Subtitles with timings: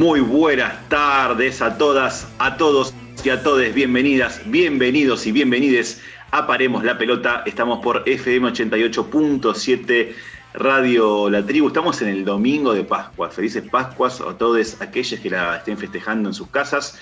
[0.00, 3.74] Muy buenas tardes a todas, a todos y a todes.
[3.74, 7.42] Bienvenidas, bienvenidos y bienvenides a Paremos la Pelota.
[7.44, 10.14] Estamos por FM 88.7
[10.54, 11.68] Radio La Tribu.
[11.68, 13.28] Estamos en el domingo de Pascua.
[13.28, 16.98] Felices Pascuas a todos aquellos que la estén festejando en sus casas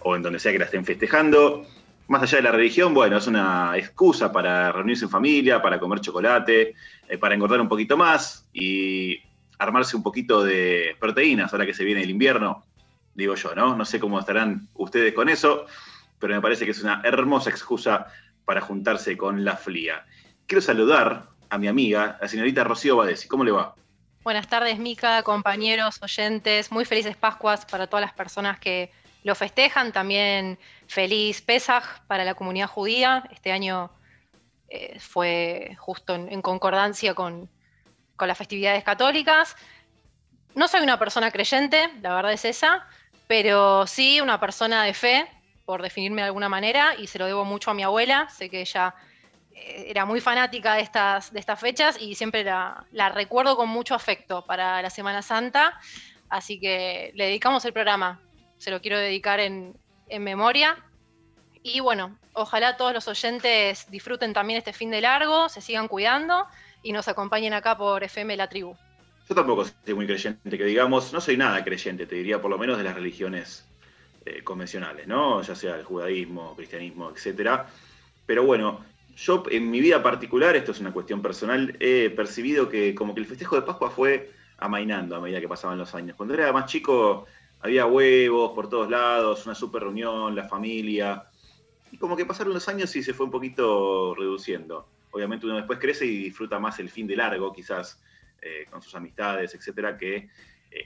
[0.00, 1.64] o en donde sea que la estén festejando.
[2.08, 6.00] Más allá de la religión, bueno, es una excusa para reunirse en familia, para comer
[6.02, 6.74] chocolate,
[7.08, 9.22] eh, para engordar un poquito más y
[9.62, 12.64] armarse un poquito de proteínas ahora que se viene el invierno,
[13.14, 13.76] digo yo, ¿no?
[13.76, 15.66] No sé cómo estarán ustedes con eso,
[16.18, 18.06] pero me parece que es una hermosa excusa
[18.44, 20.04] para juntarse con la flia.
[20.46, 23.28] Quiero saludar a mi amiga, la señorita Rocío Badesi.
[23.28, 23.74] ¿Cómo le va?
[24.24, 26.70] Buenas tardes, Mica, compañeros, oyentes.
[26.70, 28.90] Muy felices Pascuas para todas las personas que
[29.24, 29.92] lo festejan.
[29.92, 33.24] También feliz Pesaj para la comunidad judía.
[33.32, 33.90] Este año
[34.68, 37.50] eh, fue justo en concordancia con,
[38.22, 39.56] con las festividades católicas.
[40.54, 42.86] No soy una persona creyente, la verdad es esa,
[43.26, 45.26] pero sí una persona de fe,
[45.64, 48.28] por definirme de alguna manera, y se lo debo mucho a mi abuela.
[48.28, 48.94] Sé que ella
[49.56, 53.96] eh, era muy fanática de estas, de estas fechas y siempre la, recuerdo con mucho
[53.96, 55.80] afecto para la Semana Santa,
[56.28, 58.20] así que le dedicamos el programa.
[58.58, 59.76] Se lo quiero dedicar en,
[60.06, 60.76] en memoria.
[61.64, 66.46] Y bueno, ojalá todos los oyentes disfruten también este fin de largo, se sigan cuidando
[66.82, 68.74] y nos acompañen acá por FM La Tribu.
[69.28, 72.58] Yo tampoco soy muy creyente, que digamos, no soy nada creyente, te diría, por lo
[72.58, 73.64] menos de las religiones
[74.26, 75.42] eh, convencionales, ¿no?
[75.42, 77.66] Ya sea el judaísmo, cristianismo, etcétera.
[78.26, 78.84] Pero bueno,
[79.16, 83.20] yo en mi vida particular, esto es una cuestión personal, he percibido que como que
[83.20, 86.16] el festejo de Pascua fue amainando a medida que pasaban los años.
[86.16, 87.26] Cuando era más chico
[87.60, 91.24] había huevos por todos lados, una super reunión, la familia,
[91.92, 95.78] y como que pasaron los años y se fue un poquito reduciendo obviamente uno después
[95.78, 98.02] crece y disfruta más el fin de largo, quizás
[98.40, 100.28] eh, con sus amistades, etcétera, que eh,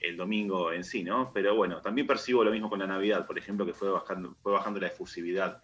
[0.03, 1.33] el domingo en sí, ¿no?
[1.33, 4.53] Pero bueno, también percibo lo mismo con la Navidad, por ejemplo, que fue bajando, fue
[4.53, 5.63] bajando la efusividad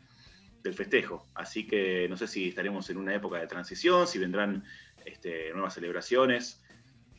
[0.62, 1.26] del festejo.
[1.34, 4.64] Así que no sé si estaremos en una época de transición, si vendrán
[5.04, 6.62] este, nuevas celebraciones.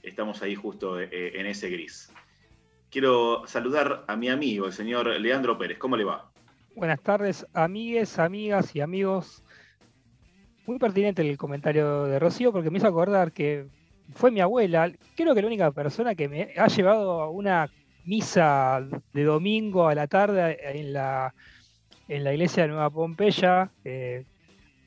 [0.01, 2.11] Estamos ahí justo eh, en ese gris.
[2.89, 5.77] Quiero saludar a mi amigo, el señor Leandro Pérez.
[5.77, 6.31] ¿Cómo le va?
[6.75, 9.43] Buenas tardes, amigues, amigas y amigos
[10.66, 13.68] muy pertinente el comentario de Rocío porque me hizo acordar que
[14.13, 17.69] fue mi abuela, creo que la única persona que me ha llevado a una
[18.06, 21.34] misa de domingo a la tarde en la,
[22.07, 23.72] en la iglesia de Nueva Pompeya.
[23.84, 24.25] Eh,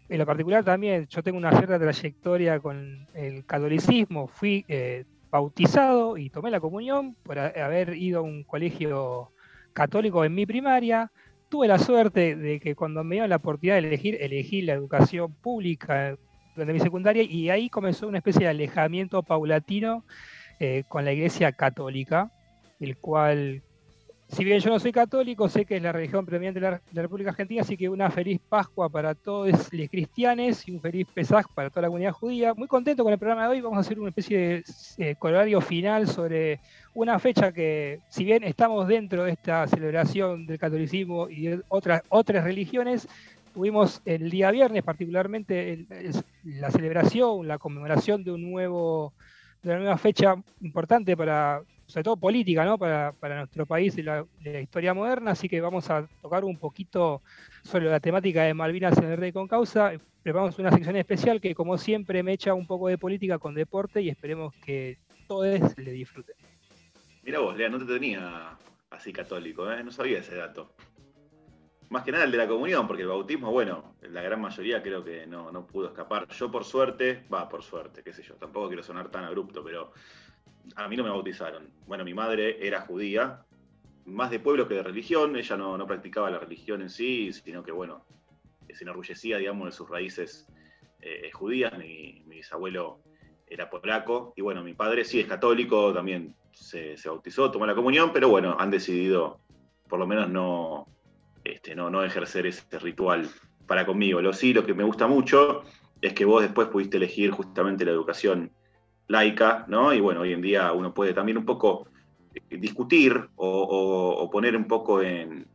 [0.08, 6.16] en lo particular también, yo tengo una cierta trayectoria con el catolicismo, fui eh, bautizado
[6.16, 9.32] y tomé la comunión por haber ido a un colegio
[9.72, 11.10] católico en mi primaria
[11.48, 15.32] tuve la suerte de que cuando me dio la oportunidad de elegir, elegí la educación
[15.32, 16.16] pública
[16.54, 20.04] durante mi secundaria y ahí comenzó una especie de alejamiento paulatino
[20.58, 22.32] eh, con la iglesia católica,
[22.80, 23.62] el cual,
[24.28, 27.30] si bien yo no soy católico, sé que es la religión predominante de la, República
[27.30, 31.70] Argentina, así que una feliz Pascua para todos los cristianos y un feliz Pesaj para
[31.70, 32.52] toda la comunidad judía.
[32.52, 34.64] Muy contento con el programa de hoy, vamos a hacer una especie
[34.98, 36.60] de eh, final sobre
[36.94, 42.02] una fecha que, si bien estamos dentro de esta celebración del catolicismo y de otras,
[42.08, 43.08] otras religiones,
[43.54, 45.86] tuvimos el día viernes particularmente
[46.44, 49.14] la celebración, la conmemoración de un nuevo
[49.62, 52.78] de una nueva fecha importante para, sobre todo política, ¿no?
[52.78, 54.26] para, nuestro país y la,
[54.60, 57.22] historia moderna, así que vamos a tocar un poquito
[57.62, 59.92] sobre la temática de Malvinas en el Rey con Causa.
[60.22, 64.02] Preparamos una sección especial que como siempre me echa un poco de política con deporte
[64.02, 64.98] y esperemos que
[65.28, 66.34] todos le disfruten.
[67.22, 68.56] Mira vos, Lea, no te tenía
[68.90, 69.82] así católico, ¿eh?
[69.84, 70.74] no sabía ese dato.
[71.88, 75.04] Más que nada el de la comunión, porque el bautismo, bueno, la gran mayoría creo
[75.04, 76.26] que no, no pudo escapar.
[76.28, 79.92] Yo por suerte, va, por suerte, qué sé yo, tampoco quiero sonar tan abrupto, pero
[80.74, 81.70] a mí no me bautizaron.
[81.86, 83.44] Bueno, mi madre era judía,
[84.04, 87.72] más de pueblo que de religión, ella no, practicaba la religión en sí, sino que,
[87.72, 88.04] bueno,
[88.72, 90.48] se enorgullecía, digamos, de sus raíces
[91.00, 91.76] eh, judías.
[91.78, 93.00] Mi, mi bisabuelo
[93.48, 98.12] era polaco, y bueno, mi padre sí es católico, también se, bautizó, tomó la comunión,
[98.12, 99.40] pero bueno, han decidido
[99.88, 100.88] por lo menos no,
[101.44, 103.28] este, no, no ejercer ese ritual
[103.66, 104.20] para conmigo.
[104.20, 105.62] Lo sí, lo que me gusta mucho
[106.00, 108.50] es que vos después pudiste elegir justamente la educación
[109.08, 109.92] laica, ¿no?
[109.92, 111.88] Y bueno, hoy en día uno puede también un poco
[112.34, 115.46] eh, discutir o, poner un poco en,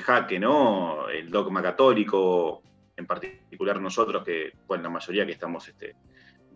[0.00, 1.08] jaque, ¿no?
[1.08, 2.62] El dogma católico,
[2.96, 5.96] en particular nosotros que, bueno, la mayoría que estamos este,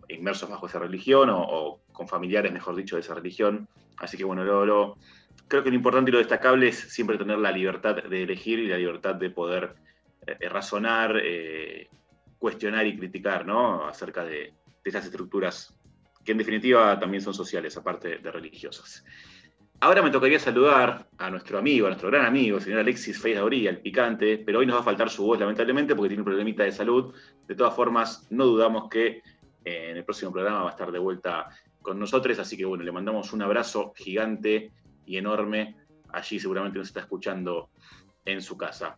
[0.09, 3.67] inmersos bajo esa religión o, con familiares, mejor dicho, de esa religión.
[3.97, 4.97] Así que bueno, lo,
[5.47, 8.67] creo que lo importante y lo destacable es siempre tener la libertad de elegir y
[8.67, 9.75] la libertad de poder
[10.27, 11.89] eh, razonar, eh,
[12.37, 13.87] cuestionar y criticar ¿no?
[13.87, 14.53] acerca de,
[14.83, 15.73] de esas estructuras
[16.23, 19.03] que en definitiva también son sociales, aparte de religiosas.
[19.79, 23.37] Ahora me tocaría saludar a nuestro amigo, a nuestro gran amigo, el señor Alexis Feiz
[23.37, 26.63] el picante, pero hoy nos va a faltar su voz lamentablemente porque tiene un problemita
[26.63, 27.13] de salud.
[27.45, 29.21] De todas formas, no dudamos que
[29.65, 31.49] eh, en el próximo programa va a estar de vuelta
[31.81, 34.71] con nosotros, así que bueno, le mandamos un abrazo gigante
[35.05, 35.75] y enorme.
[36.13, 37.69] Allí seguramente nos está escuchando
[38.23, 38.97] en su casa.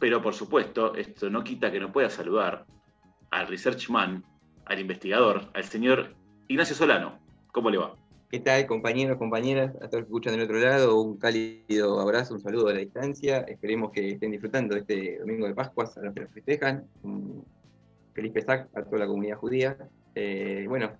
[0.00, 2.66] Pero por supuesto, esto no quita que no pueda saludar
[3.30, 4.24] al researchman,
[4.64, 6.17] al investigador, al señor
[6.50, 7.18] Ignacio Solano.
[7.52, 7.94] ¿Cómo le va?
[8.30, 9.74] ¿Qué tal, compañeros, compañeras?
[9.82, 12.78] A todos los que escuchan del otro lado, un cálido abrazo, un saludo a la
[12.78, 13.40] distancia.
[13.40, 16.86] Esperemos que estén disfrutando este domingo de Pascuas a los que lo festejan.
[17.02, 17.44] Un
[18.14, 19.76] feliz Pesach a toda la comunidad judía.
[20.14, 20.90] Eh, bueno,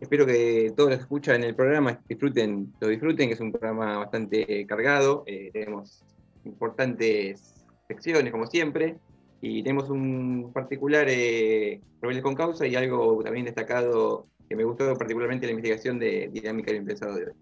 [0.00, 3.98] espero que todos los que escuchan el programa disfruten, lo disfruten, que es un programa
[3.98, 5.22] bastante cargado.
[5.26, 6.02] Eh, tenemos
[6.44, 8.96] importantes secciones, como siempre,
[9.40, 11.80] y tenemos un particular eh,
[12.24, 16.80] con causa y algo también destacado que me gustó particularmente la investigación de dinámica del
[16.80, 17.32] impensado de hoy.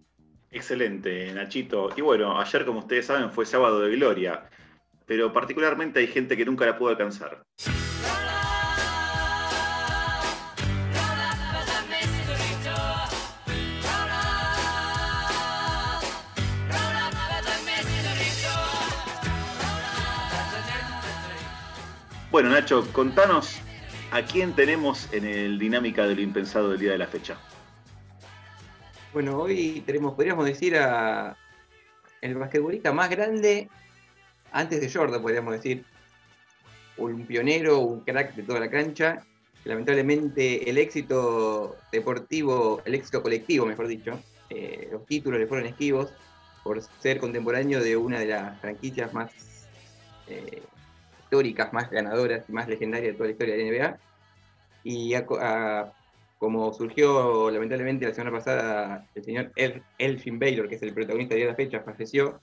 [0.51, 1.89] Excelente, Nachito.
[1.97, 4.45] Y bueno, ayer, como ustedes saben, fue sábado de gloria,
[5.07, 7.43] pero particularmente hay gente que nunca la pudo alcanzar.
[22.31, 23.63] Bueno, Nacho, contanos
[24.11, 27.37] ¿A quién tenemos en el dinámica de lo impensado del día de la fecha?
[29.13, 31.37] Bueno, hoy tenemos, podríamos decir, a
[32.23, 33.69] el basquetbolista más grande
[34.51, 35.85] antes de Jordan, podríamos decir.
[36.97, 39.25] Un pionero, un crack de toda la cancha.
[39.65, 44.19] Lamentablemente el éxito deportivo, el éxito colectivo, mejor dicho,
[44.49, 46.15] eh, los títulos le fueron esquivos
[46.65, 49.31] por ser contemporáneo de una de las franquicias más
[50.27, 50.63] eh,
[51.29, 53.99] históricas, más ganadoras y más legendarias de toda la historia de la NBA.
[54.85, 55.15] Y
[56.39, 59.53] como surgió lamentablemente la semana pasada, el señor
[59.99, 62.41] Elfin Baylor, que es el protagonista de la fecha, falleció,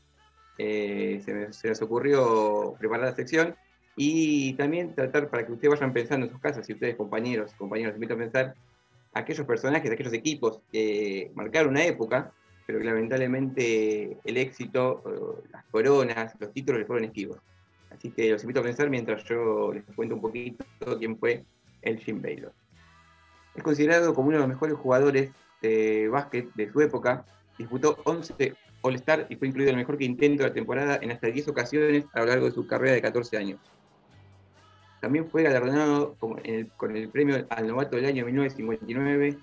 [0.57, 3.55] eh, se, se, les ocurrió preparar la sección
[3.95, 7.95] y también tratar para que ustedes vayan pensando en sus casas, si ustedes compañeros, compañeros,
[7.95, 8.55] invito a pensar
[9.13, 12.31] aquellos personajes, aquellos equipos que marcaron una época,
[12.67, 17.39] pero que lamentablemente el éxito, las coronas, los títulos les fueron esquivos.
[17.95, 20.65] Así que los invito a pensar mientras yo les cuento un poquito
[20.99, 21.45] quién fue
[21.81, 22.53] el Jim Baylor.
[23.55, 25.31] Es considerado como uno de los mejores jugadores
[25.61, 27.25] de básquet de su época.
[27.57, 31.27] Disputó 11 All-Star y fue incluido en el mejor quinteto de la temporada en hasta
[31.27, 33.59] 10 ocasiones a lo largo de su carrera de 14 años.
[34.99, 36.67] También fue galardonado con el,
[37.09, 39.37] premio al novato del año 1959,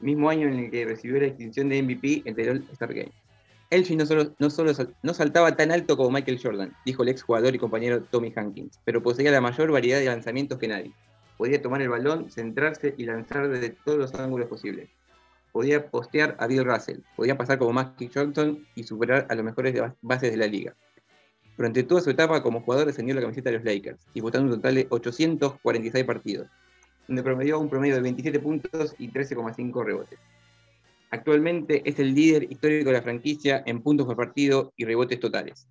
[0.00, 3.12] mismo año en el que recibió la distinción de MVP entre el All-Star Game.
[3.70, 4.34] Elgin no solo,
[5.02, 8.80] no saltaba tan alto como Michael Jordan, dijo el ex jugador y compañero Tommy Hankins,
[8.84, 10.92] pero poseía la mayor variedad de lanzamientos que nadie.
[11.36, 14.88] Podía tomar el balón, centrarse y lanzar desde todos los ángulos posibles.
[15.52, 19.78] Podía postear a Bill Russell, podía pasar como Magic Johnson y superar a los mejores
[20.00, 20.74] bases de la liga.
[21.58, 24.76] Durante toda su etapa como jugador descendió la camiseta de los Lakers, disputando un total
[24.76, 26.48] de 846 partidos,
[27.06, 30.18] donde promedió un promedio de 27 puntos y 13,5 rebotes.
[31.10, 35.66] Actualmente es el líder histórico de la franquicia en puntos por partido y rebotes totales.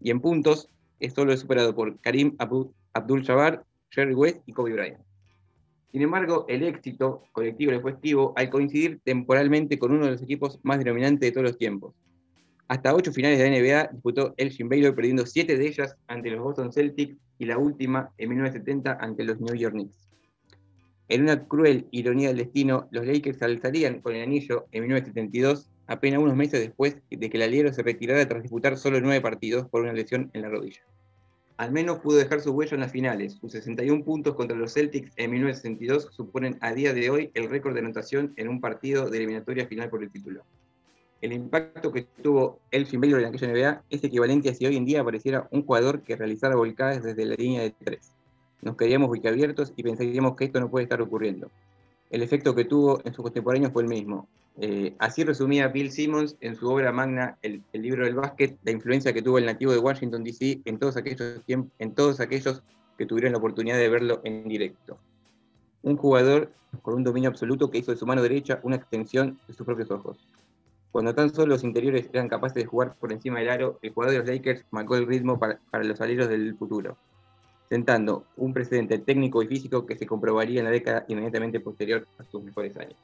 [0.00, 0.68] Y en puntos
[1.00, 5.00] es solo superado por Karim Abdul-Jabbar, Jerry West y Kobe Bryant.
[5.90, 10.22] Sin embargo, el éxito colectivo le fue esquivo al coincidir temporalmente con uno de los
[10.22, 11.94] equipos más denominantes de todos los tiempos.
[12.68, 16.40] Hasta ocho finales de la NBA disputó Elgin Baylor, perdiendo siete de ellas ante los
[16.40, 20.09] Boston Celtics y la última en 1970 ante los New York Knicks.
[21.10, 26.20] En una cruel ironía del destino, los Lakers alzarían con el anillo en 1972, apenas
[26.20, 29.82] unos meses después de que el aliero se retirara tras disputar solo nueve partidos por
[29.82, 30.82] una lesión en la rodilla.
[31.56, 33.32] Al menos pudo dejar su huella en las finales.
[33.40, 37.74] Sus 61 puntos contra los Celtics en 1962 suponen a día de hoy el récord
[37.74, 40.44] de anotación en un partido de eliminatoria final por el título.
[41.20, 44.84] El impacto que tuvo Elfin Baylor en aquella NBA es equivalente a si hoy en
[44.84, 48.12] día apareciera un jugador que realizara volcadas desde la línea de tres
[48.62, 51.50] nos quedaríamos abiertos y pensaríamos que esto no puede estar ocurriendo.
[52.10, 54.28] El efecto que tuvo en sus contemporáneos fue el mismo.
[54.58, 59.12] Eh, así resumía Bill Simmons en su obra magna, el, libro del básquet, la influencia
[59.12, 60.60] que tuvo el nativo de Washington, D.C.
[60.64, 62.62] En todos, aquellos en todos aquellos
[62.98, 64.98] que tuvieron la oportunidad de verlo en directo.
[65.82, 66.52] Un jugador
[66.82, 69.90] con un dominio absoluto que hizo de su mano derecha una extensión de sus propios
[69.90, 70.18] ojos.
[70.92, 74.12] Cuando tan solo los interiores eran capaces de jugar por encima del aro, el jugador
[74.12, 76.96] de los Lakers marcó el ritmo para, para los aleros del futuro
[77.70, 82.24] sentando un precedente técnico y físico que se comprobaría en la década inmediatamente posterior a
[82.24, 82.96] sus mejores años.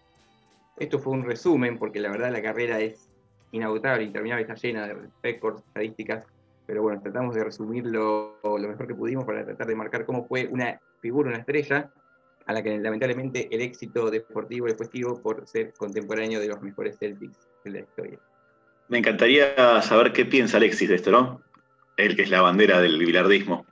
[0.77, 3.09] Esto fue un resumen, porque la verdad la carrera es
[3.53, 6.25] inagotable, interminable, está llena de récords, estadísticas,
[6.67, 10.49] pero bueno, tratamos de resumirlo lo mejor que pudimos para tratar de marcar cómo fue
[10.49, 11.89] una figura, una estrella,
[12.47, 14.89] a la que lamentablemente el éxito deportivo le fue
[15.23, 18.19] por ser contemporáneo de los mejores Celtics de la historia.
[18.89, 21.41] Me encantaría saber qué piensa Alexis de esto, ¿no?
[21.97, 23.65] Él que es la bandera del bilardismo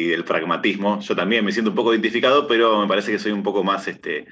[0.00, 1.00] y del pragmatismo.
[1.00, 3.86] Yo también me siento un poco identificado, pero me parece que soy un poco más,
[3.88, 4.26] este,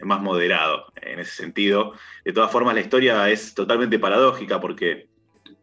[0.00, 1.94] más moderado en ese sentido.
[2.24, 5.08] De todas formas, la historia es totalmente paradójica porque,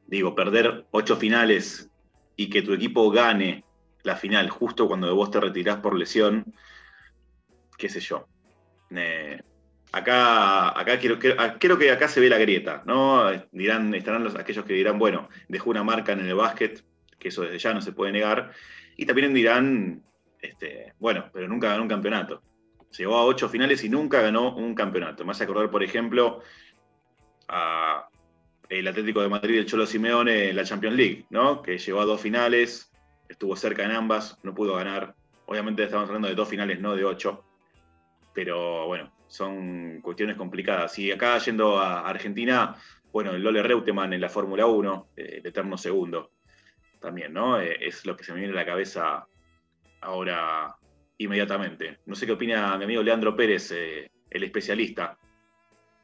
[0.07, 1.89] digo, perder ocho finales
[2.35, 3.63] y que tu equipo gane
[4.03, 6.53] la final justo cuando vos te retirás por lesión,
[7.77, 8.27] qué sé yo.
[9.91, 13.31] acá, acá quiero, creo que acá se ve la grieta, ¿no?
[13.51, 16.83] Dirán, estarán los, aquellos que dirán, bueno, dejó una marca en el básquet,
[17.17, 18.51] que eso desde ya no se puede negar,
[18.95, 20.03] y también dirán,
[20.41, 22.41] este, bueno, pero nunca ganó un campeonato.
[22.97, 25.25] Llegó a ocho finales y nunca ganó un campeonato.
[25.25, 26.41] Me hace acordar, por ejemplo,
[27.47, 28.07] a
[28.69, 31.61] el Atlético de Madrid, el Cholo Simeone en la Champions League, ¿no?
[31.61, 32.91] Que llegó a dos finales,
[33.29, 35.15] estuvo cerca en ambas, no pudo ganar.
[35.45, 37.43] Obviamente estamos hablando de dos finales, no de ocho.
[38.33, 40.97] Pero bueno, son cuestiones complicadas.
[40.99, 42.75] Y acá yendo a Argentina,
[43.11, 46.31] bueno, el Lole Reutemann en la Fórmula 1, eh, el eterno segundo,
[47.05, 47.61] también, ¿no?
[47.61, 49.27] Eh, es lo que se me viene a la cabeza
[50.01, 50.75] ahora
[51.17, 51.99] inmediatamente.
[52.05, 55.17] No sé qué opina mi amigo Leandro Pérez, eh, el especialista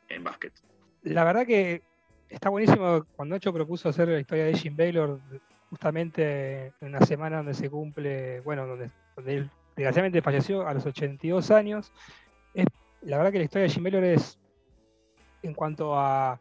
[0.08, 0.54] en básquet.
[1.04, 1.82] La verdad que
[2.30, 5.20] está buenísimo cuando Nacho propuso hacer la historia de Jim Baylor,
[5.70, 8.92] justamente en una semana donde se cumple, bueno, donde,
[9.26, 11.92] él desgraciadamente falleció a los 82 años.
[13.02, 14.38] la verdad que la historia de Jim Baylor es,
[15.42, 16.40] en cuanto a,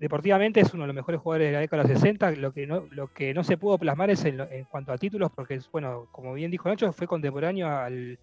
[0.00, 2.30] deportivamente, es uno de los mejores jugadores de la década de los 60.
[2.32, 5.60] Lo que no, lo que no se pudo plasmar es en, cuanto a títulos, porque,
[5.72, 8.18] bueno, como bien dijo Nacho, fue contemporáneo al,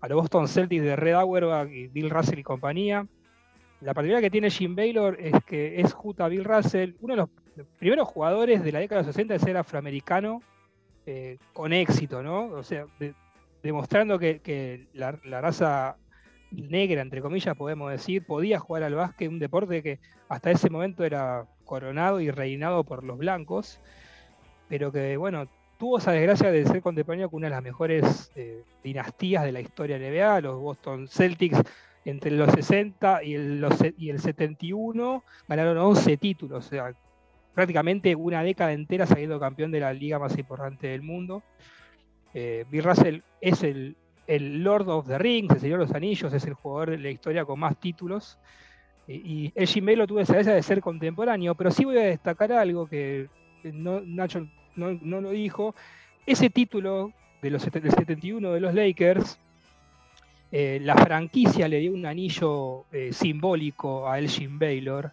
[0.00, 3.06] a los Boston Celtics de Red Auerbach y Bill Russell y compañía
[3.80, 7.16] la particularidad que tiene Jim Baylor es que es junto a Bill Russell uno de
[7.18, 10.42] los primeros jugadores de la década de los 60 de ser afroamericano
[11.04, 12.46] eh, con éxito, ¿no?
[12.46, 12.86] O sea,
[13.62, 15.96] demostrando que, la, raza
[16.62, 19.98] negra, entre comillas, podemos decir, podía jugar al básquet, un deporte que
[20.28, 23.80] hasta ese momento era coronado y reinado por los blancos,
[24.68, 25.48] pero que, bueno,
[25.78, 29.60] tuvo esa desgracia de ser contemporáneo con una de las mejores eh, dinastías de la
[29.60, 31.62] historia NBA, los Boston Celtics
[32.04, 33.66] entre los 60 y el,
[33.98, 36.94] y el 71 ganaron 11 títulos, o sea,
[37.52, 41.42] prácticamente una década entera saliendo campeón de la liga más importante del mundo.
[42.32, 43.96] Eh, Bill Russell es el,
[44.28, 47.44] Lord of the Rings, el Señor de los Anillos, es el jugador de la historia
[47.44, 48.38] con más títulos.
[49.08, 53.28] Y, el Jim lo desgracia de ser contemporáneo, pero sí voy a destacar algo que
[53.62, 55.74] Nacho no, lo dijo.
[56.26, 59.38] Ese título de los, del 71 de los Lakers
[60.52, 65.12] eh, la franquicia le dio un anillo eh, simbólico a Elgin Baylor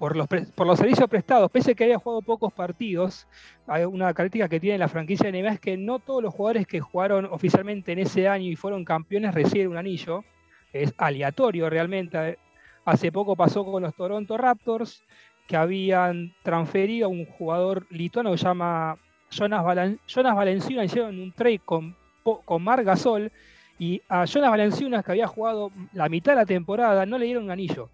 [0.00, 1.50] por los, por los servicios prestados.
[1.50, 3.28] Pese a que haya jugado pocos partidos,
[3.66, 6.66] hay una característica que tiene la franquicia de NBA es que no todos los jugadores
[6.66, 10.24] que jugaron oficialmente en ese año y fueron campeones reciben un anillo.
[10.72, 12.38] Es aleatorio realmente.
[12.86, 15.04] Hace poco pasó con los Toronto Raptors,
[15.46, 18.96] que habían transferido a un jugador lituano que se llama
[19.28, 23.30] Jonas, Valenciunas, hicieron un trade con, con Mar Gasol,
[23.78, 27.44] y a Jonas Valenciunas, que había jugado la mitad de la temporada, no le dieron
[27.44, 27.90] un anillo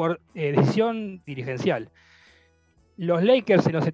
[0.00, 1.90] por eh, decisión dirigencial.
[2.96, 3.84] Los Lakers en los,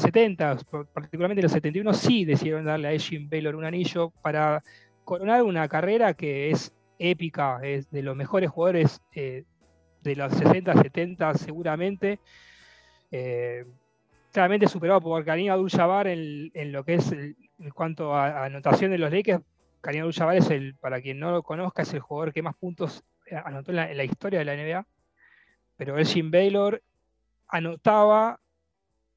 [0.00, 0.56] 70,
[0.94, 4.62] particularmente en los 71, sí decidieron darle a Jim Baylor un anillo para
[5.02, 9.42] coronar una carrera que es épica, es de los mejores jugadores eh,
[10.04, 12.20] de los 60, 70 seguramente.
[13.10, 13.64] Eh,
[14.30, 17.34] claramente superado por Karim Abdul-Jabbar en, lo que es en
[17.74, 19.42] cuanto a anotación de los Lakers,
[19.80, 23.02] Karim Abdul es el, para quien no lo conozca, es el jugador que más puntos
[23.26, 24.86] eh, anotó en la, historia de la NBA.
[25.84, 26.80] Pero Elgin Baylor
[27.48, 28.38] anotaba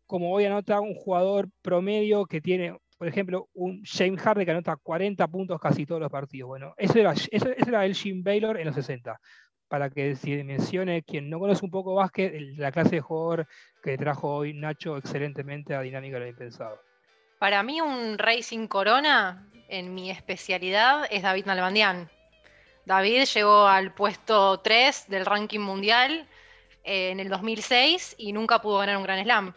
[0.08, 4.76] como hoy anota un jugador promedio que tiene, por ejemplo, un James Harden que anota
[4.76, 6.48] 40 puntos casi todos los partidos.
[6.48, 9.20] Bueno, ese era, ese, Elgin Baylor en los 60.
[9.68, 13.48] Para que se mencione quien no conoce un poco básquet, la clase de jugador
[13.84, 16.80] que trajo hoy Nacho excelentemente a Dinámica lo Impensado.
[17.38, 22.10] Para mí un Racing Corona en mi especialidad es David Nalbandian.
[22.88, 26.28] David llegó al puesto 3 del ranking mundial
[26.86, 29.54] eh, en el 2006 y nunca pudo ganar un Grand Slam,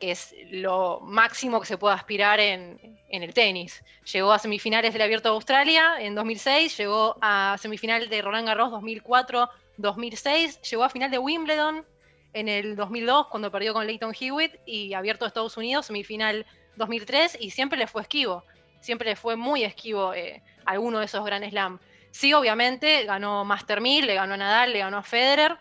[0.00, 3.84] que es lo máximo que se puede aspirar en, el tenis.
[4.12, 8.72] Llegó a semifinales del Abierto de Australia en 2006, llegó a semifinal de Roland Garros
[8.72, 11.86] 2004, 2006, llegó a final de Wimbledon
[12.32, 16.44] en el 2002 cuando perdió con Leighton Hewitt y Abierto de Estados Unidos, semifinal
[16.76, 18.42] 2003 y siempre le fue esquivo
[18.84, 21.80] siempre le fue muy esquivo eh, alguno de esos Grand Slam.
[22.10, 25.56] Sí, obviamente, ganó Master 1000, le ganó a Nadal, le ganó a Federer,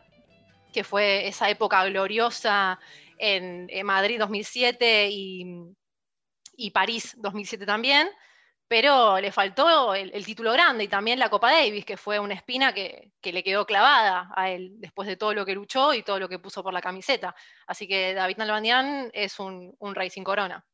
[0.74, 2.80] que fue esa época gloriosa
[3.18, 8.10] en, Madrid 2007 y, París 2007 también,
[8.68, 12.74] pero le faltó el, título grande y también la Copa Davis, que fue una espina
[12.74, 16.28] que, le quedó clavada a él después de todo lo que luchó y todo lo
[16.28, 17.36] que puso por la camiseta.
[17.68, 20.66] Así que David Nalbandián es un, un rey sin corona.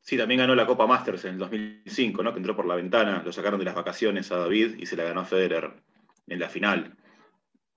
[0.00, 2.32] Sí, también ganó la Copa Masters en el 2005, ¿no?
[2.32, 5.04] Que entró por la ventana, lo sacaron de las vacaciones a David y se la
[5.04, 5.72] ganó a Federer
[6.26, 6.94] en la final.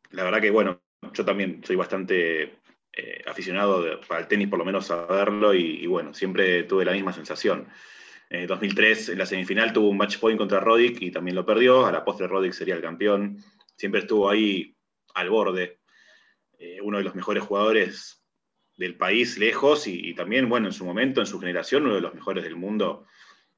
[0.09, 0.81] La verdad que, bueno,
[1.13, 2.59] yo también soy bastante
[2.93, 6.93] eh, aficionado para el tenis, por lo menos a verlo, y, bueno, siempre tuve la
[6.93, 7.67] misma sensación.
[8.29, 11.85] En 2003, en la semifinal, tuvo un match point contra Roddick y también lo perdió.
[11.85, 13.43] A la postre, Roddick sería el campeón.
[13.75, 14.75] Siempre estuvo ahí
[15.13, 15.79] al borde.
[16.59, 18.25] Eh, uno de los mejores jugadores
[18.75, 22.13] del país lejos y, también, bueno, en su momento, en su generación, uno de los
[22.13, 23.05] mejores del mundo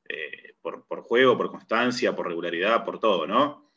[0.07, 3.71] eh, por, juego, por constancia, por regularidad, por todo, ¿no?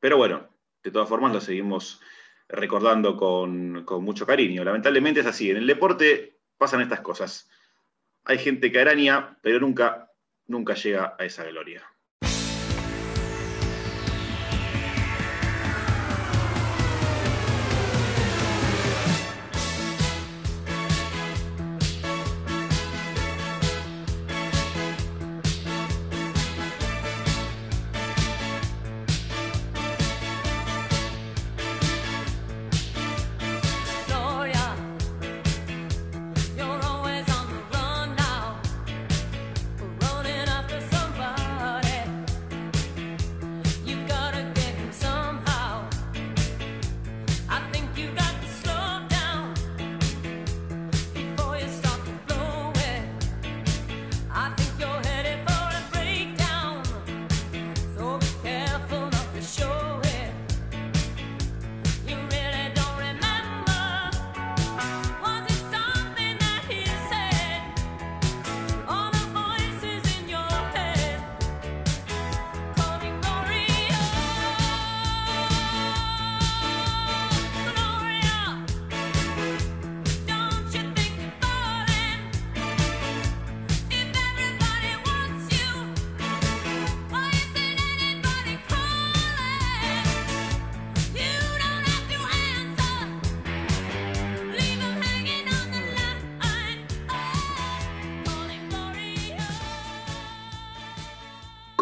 [0.00, 0.48] Pero bueno,
[0.82, 2.00] de todas formas lo seguimos
[2.48, 4.64] recordando con, con mucho cariño.
[4.64, 7.48] Lamentablemente es así, en el deporte pasan estas cosas.
[8.24, 10.10] Hay gente que araña, pero nunca
[10.46, 11.82] nunca llega a esa gloria.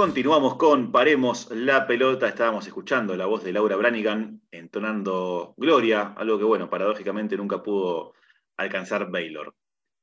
[0.03, 2.27] Continuamos con Paremos la pelota.
[2.27, 8.13] Estábamos escuchando la voz de Laura Branigan entonando Gloria, algo que, bueno, paradójicamente nunca pudo
[8.57, 9.55] alcanzar Baylor.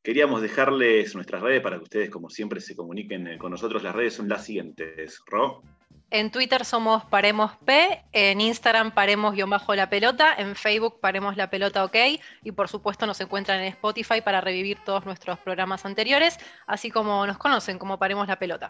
[0.01, 3.83] Queríamos dejarles nuestras redes para que ustedes, como siempre, se comuniquen eh, con nosotros.
[3.83, 5.21] Las redes son las siguientes.
[5.25, 5.63] Ro.
[6.11, 11.97] En Twitter somos Paremos P, en Instagram Paremos-la pelota, en Facebook Paremos la pelota OK
[12.45, 17.27] y por supuesto nos encuentran en Spotify para revivir todos nuestros programas anteriores, así como
[17.27, 18.69] nos conocen como Paremos la pelota.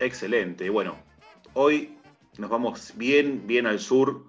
[0.00, 0.70] Excelente.
[0.70, 0.96] Bueno,
[1.54, 1.96] hoy
[2.38, 4.26] nos vamos bien, bien al sur,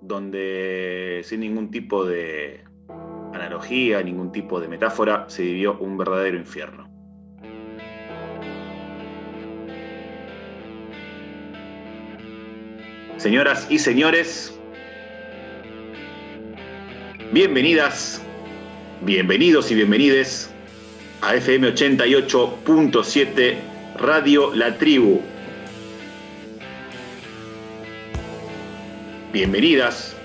[0.00, 2.62] donde sin ningún tipo de
[3.34, 6.88] analogía, ningún tipo de metáfora, se vivió un verdadero infierno.
[13.16, 14.58] Señoras y señores,
[17.32, 18.22] bienvenidas,
[19.02, 20.50] bienvenidos y bienvenides
[21.20, 23.69] a FM 88.7
[24.00, 25.20] Radio La Tribu.
[29.30, 30.16] Bienvenidas,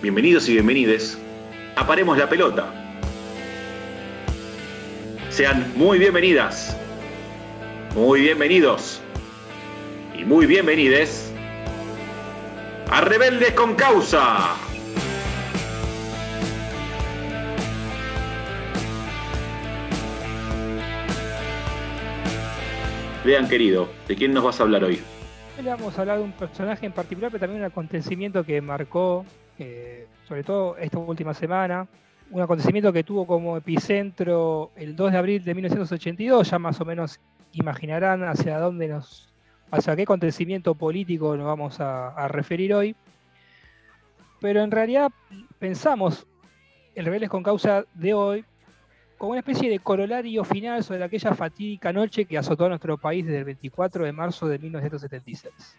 [0.00, 1.18] bienvenidos y bienvenides
[1.76, 2.72] a Paremos la Pelota.
[5.28, 6.74] Sean muy bienvenidas,
[7.94, 9.02] muy bienvenidos
[10.18, 11.30] y muy bienvenides
[12.90, 14.56] a Rebeldes con Causa.
[23.24, 25.00] Vean, querido, ¿de quién nos vas a hablar hoy?
[25.58, 29.24] Hoy vamos a hablar de un personaje en particular, pero también un acontecimiento que marcó,
[29.58, 31.88] eh, sobre todo esta última semana,
[32.30, 36.84] un acontecimiento que tuvo como epicentro el 2 de abril de 1982, ya más o
[36.84, 37.18] menos
[37.52, 39.32] imaginarán hacia dónde nos,
[39.70, 42.94] hacia qué acontecimiento político nos vamos a, referir hoy.
[44.38, 45.10] Pero en realidad
[45.58, 46.26] pensamos
[46.94, 48.44] el Rebeldes con Causa de hoy
[49.18, 53.24] como una especie de corolario final sobre aquella fatídica noche que azotó a nuestro país
[53.24, 55.76] desde el 24 de marzo de 1976.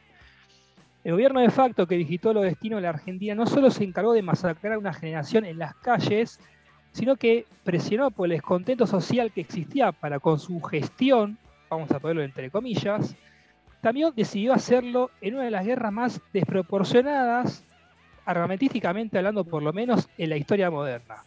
[1.03, 4.13] El gobierno de facto que digitó los destinos de la Argentina no solo se encargó
[4.13, 6.39] de masacrar a una generación en las calles,
[6.93, 11.37] sino que presionó por el descontento social que existía para con su gestión,
[11.69, 13.15] vamos a ponerlo entre comillas,
[13.81, 17.63] también decidió hacerlo en una de las guerras más desproporcionadas,
[18.25, 21.17] armamentísticamente hablando por lo menos, en la historia moderna.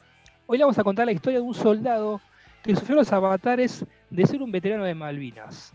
[0.51, 2.23] Hoy le vamos a contar la historia de un soldado
[2.63, 5.75] que sufrió los avatares de ser un veterano de Malvinas.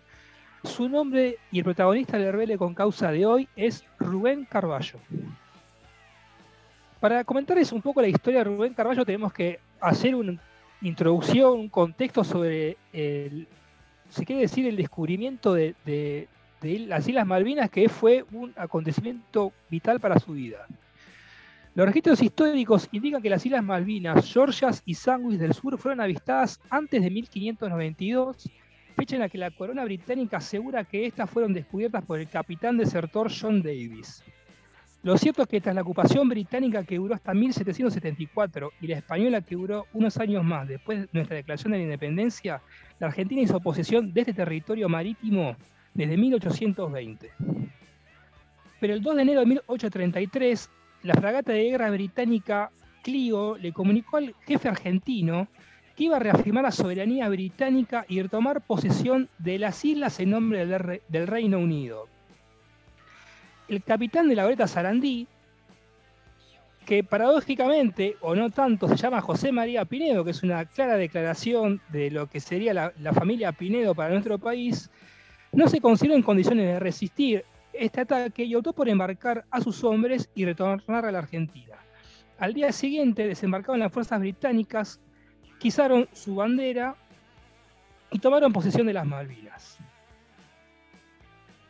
[0.64, 4.98] Su nombre y el protagonista del rebelde con causa de hoy es Rubén Carballo.
[7.00, 10.42] Para comentarles un poco la historia de Rubén Carballo tenemos que hacer una
[10.82, 13.48] introducción, un contexto sobre, el,
[14.10, 16.28] se quiere decir, el descubrimiento de, de
[16.88, 20.66] las Islas Malvinas, que fue un acontecimiento vital para su vida.
[21.76, 26.60] Los registros históricos indican que las Islas Malvinas, Georgias y Sandwich del Sur fueron avistadas
[26.70, 28.50] antes de 1592
[28.94, 32.78] fecha en la que la corona británica asegura que estas fueron descubiertas por el capitán
[32.78, 34.24] desertor John Davis.
[35.02, 39.42] Lo cierto es que tras la ocupación británica que duró hasta 1774 y la española
[39.42, 42.62] que duró unos años más después de nuestra declaración de la independencia,
[43.00, 45.58] la Argentina hizo posesión de este territorio marítimo
[45.94, 47.32] desde 1820.
[48.80, 50.70] Pero el 2 de enero de 1833,
[51.04, 52.72] la fragata de guerra británica
[53.04, 55.48] Clio le comunicó al jefe argentino
[55.96, 60.66] que iba a reafirmar la soberanía británica y retomar posesión de las islas en nombre
[60.66, 62.08] del, Reino Unido.
[63.68, 65.28] El capitán de la goleta Sarandí,
[66.86, 71.80] que paradójicamente, o no tanto, se llama José María Pinedo, que es una clara declaración
[71.90, 74.90] de lo que sería la, la familia Pinedo para nuestro país,
[75.52, 79.84] no se consideró en condiciones de resistir este ataque y optó por embarcar a sus
[79.84, 81.76] hombres y retornar a la Argentina.
[82.40, 85.00] Al día siguiente desembarcaron las fuerzas británicas
[85.64, 86.96] quisaron su bandera
[88.12, 89.78] y tomaron posesión de las Malvinas.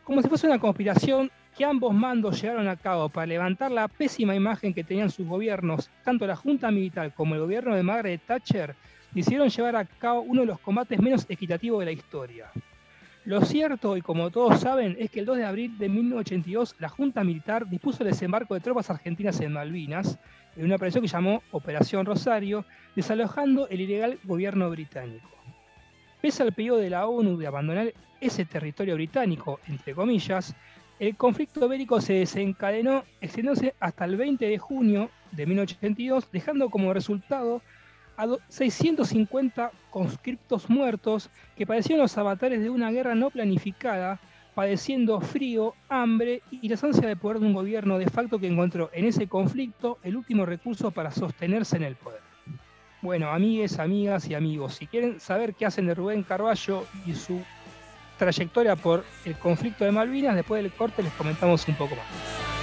[0.02, 4.34] Como si fuese una conspiración que ambos mandos llevaron a cabo para levantar la pésima
[4.34, 8.74] imagen que tenían sus gobiernos, tanto la Junta Militar como el gobierno de Margaret Thatcher,
[9.14, 12.50] hicieron llevar a cabo uno de los combates menos equitativos de la historia.
[13.26, 16.90] Lo cierto, y como todos saben, es que el 2 de abril de 1982 la
[16.90, 20.18] Junta Militar dispuso el desembarco de tropas argentinas en Malvinas,
[20.56, 25.30] en una operación que llamó Operación Rosario, desalojando el ilegal gobierno británico.
[26.20, 30.54] Pese al pedido de la ONU de abandonar ese territorio británico, entre comillas,
[30.98, 36.92] el conflicto bélico se desencadenó extendiéndose hasta el 20 de junio de 1982, dejando como
[36.92, 37.62] resultado
[38.16, 44.20] a 650 conscriptos muertos que padecieron los avatares de una guerra no planificada
[44.54, 48.88] padeciendo frío, hambre y la ansia de poder de un gobierno de facto que encontró
[48.92, 52.20] en ese conflicto el último recurso para sostenerse en el poder.
[53.02, 57.42] Bueno, amigues, amigas y amigos, si quieren saber qué hacen de Rubén Carballo y su
[58.18, 62.53] trayectoria por el conflicto de Malvinas, después del corte les comentamos un poco más.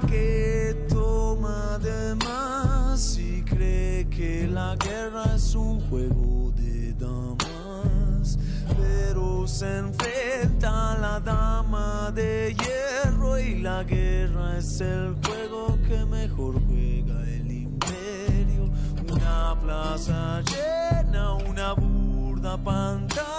[0.00, 8.38] Que toma de más y cree que la guerra es un juego de damas,
[8.76, 16.04] pero se enfrenta a la dama de hierro y la guerra es el juego que
[16.06, 18.70] mejor juega el imperio.
[19.12, 23.31] Una plaza llena, una burda pantalla,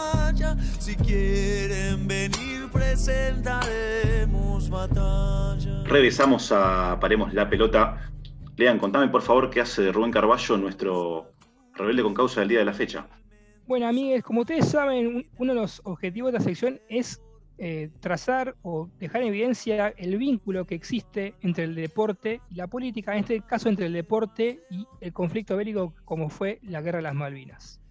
[0.80, 5.84] si quieren venir presentaremos batalla.
[5.86, 8.12] Regresamos a Paremos la Pelota.
[8.58, 11.32] Lean, contame por favor qué hace Rubén Carballo, nuestro
[11.74, 13.08] rebelde con causa del día de la fecha.
[13.66, 17.22] Bueno, amigos, como ustedes saben, uno de los objetivos de la sección es
[17.60, 22.68] eh, trazar o dejar en evidencia el vínculo que existe entre el deporte y la
[22.68, 26.98] política, en este caso entre el deporte y el conflicto bélico como fue la Guerra
[26.98, 27.83] de las Malvinas.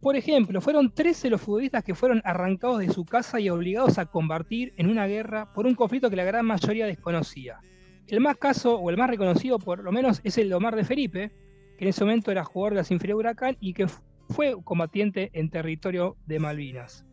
[0.00, 4.06] Por ejemplo, fueron 13 los futbolistas que fueron arrancados de su casa y obligados a
[4.06, 7.60] combatir en una guerra por un conflicto que la gran mayoría desconocía.
[8.06, 10.84] El más caso, o el más reconocido por lo menos, es el de Omar de
[10.84, 11.30] Felipe,
[11.76, 13.88] que en ese momento era jugador de la Sinfonía Huracán y que
[14.30, 17.04] fue combatiente en territorio de Malvinas.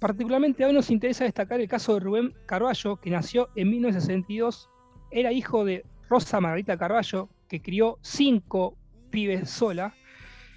[0.00, 4.68] Particularmente hoy nos interesa destacar el caso de Rubén Carballo, que nació en 1962,
[5.12, 8.76] era hijo de Rosa Margarita Carballo, que crió cinco
[9.10, 9.94] pibes sola,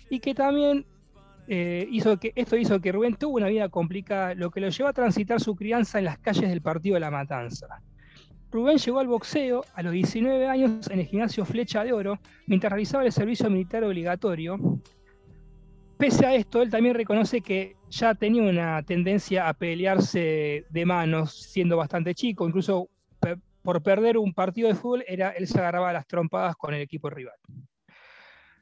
[0.10, 0.86] y que también
[1.48, 4.90] eh, hizo que, esto hizo que Rubén tuvo una vida complicada, lo que lo llevó
[4.90, 7.82] a transitar su crianza en las calles del partido de La Matanza.
[8.52, 12.72] Rubén llegó al boxeo a los 19 años en el gimnasio Flecha de Oro, mientras
[12.72, 14.58] realizaba el servicio militar obligatorio.
[15.98, 21.34] Pese a esto, él también reconoce que ya tenía una tendencia a pelearse de manos
[21.34, 22.90] siendo bastante chico, incluso
[23.64, 27.10] por perder un partido de fútbol, era, él se agarraba las trompadas con el equipo
[27.10, 27.36] rival.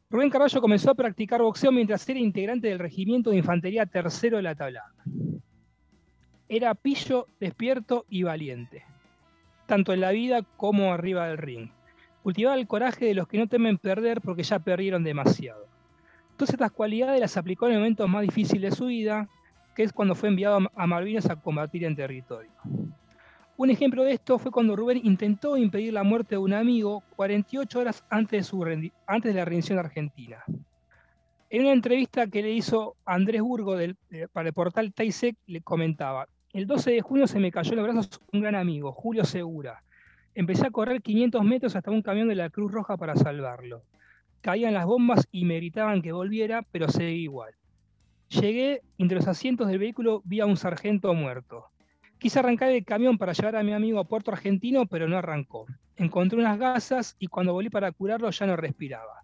[0.10, 4.44] Rubén Carballo comenzó a practicar boxeo mientras era integrante del Regimiento de Infantería Tercero de
[4.44, 4.94] la Tablada.
[6.48, 8.84] Era pillo, despierto y valiente,
[9.66, 11.72] tanto en la vida como arriba del ring.
[12.22, 15.68] Cultivaba el coraje de los que no temen perder porque ya perdieron demasiado.
[16.38, 19.28] Todas estas cualidades las aplicó en el momento más difícil de su vida,
[19.76, 22.52] que es cuando fue enviado a Malvinas a combatir en territorio.
[23.58, 27.80] Un ejemplo de esto fue cuando Rubén intentó impedir la muerte de un amigo 48
[27.80, 28.66] horas antes de, su
[29.08, 30.44] antes de la rendición argentina.
[31.50, 33.96] En una entrevista que le hizo Andrés Burgo del,
[34.34, 37.86] para el portal Taisec, le comentaba, el 12 de junio se me cayó en los
[37.86, 39.84] brazos un gran amigo, Julio Segura.
[40.34, 43.84] Empecé a correr 500 metros hasta un camión de la Cruz Roja para salvarlo.
[44.42, 47.54] Caían las bombas y me gritaban que volviera, pero seguí igual.
[48.28, 51.68] Llegué, entre los asientos del vehículo vi a un sargento muerto.
[52.18, 55.66] Quise arrancar el camión para llevar a mi amigo a Puerto Argentino, pero no arrancó.
[55.98, 59.24] Encontré unas gasas y cuando volví para curarlo ya no respiraba.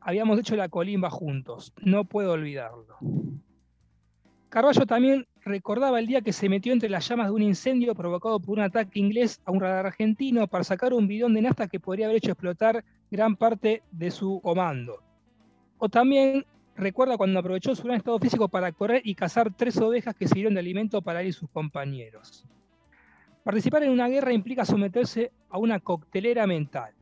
[0.00, 2.96] Habíamos hecho la colimba juntos, no puedo olvidarlo.
[4.48, 8.40] Carballo también recordaba el día que se metió entre las llamas de un incendio provocado
[8.40, 11.78] por un ataque inglés a un radar argentino para sacar un bidón de nafta que
[11.78, 15.02] podría haber hecho explotar gran parte de su comando.
[15.78, 16.44] O también
[16.80, 20.54] recuerda cuando aprovechó su gran estado físico para correr y cazar tres ovejas que sirvieron
[20.54, 22.44] de alimento para él y sus compañeros.
[23.44, 26.92] Participar en una guerra implica someterse a una coctelera mental.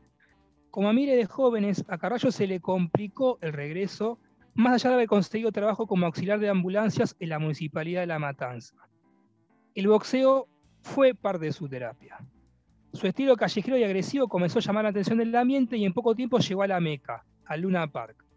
[0.71, 4.19] Como a miles de jóvenes, a Carballo se le complicó el regreso,
[4.55, 8.19] más allá de haber conseguido trabajo como auxiliar de ambulancias en la municipalidad de La
[8.19, 8.77] Matanza.
[9.75, 10.47] El boxeo
[10.83, 12.19] fue parte de su terapia.
[12.93, 16.15] Su estilo callejero y agresivo comenzó a llamar la atención del ambiente y en poco
[16.15, 18.28] tiempo llegó a la Meca, a Luna Park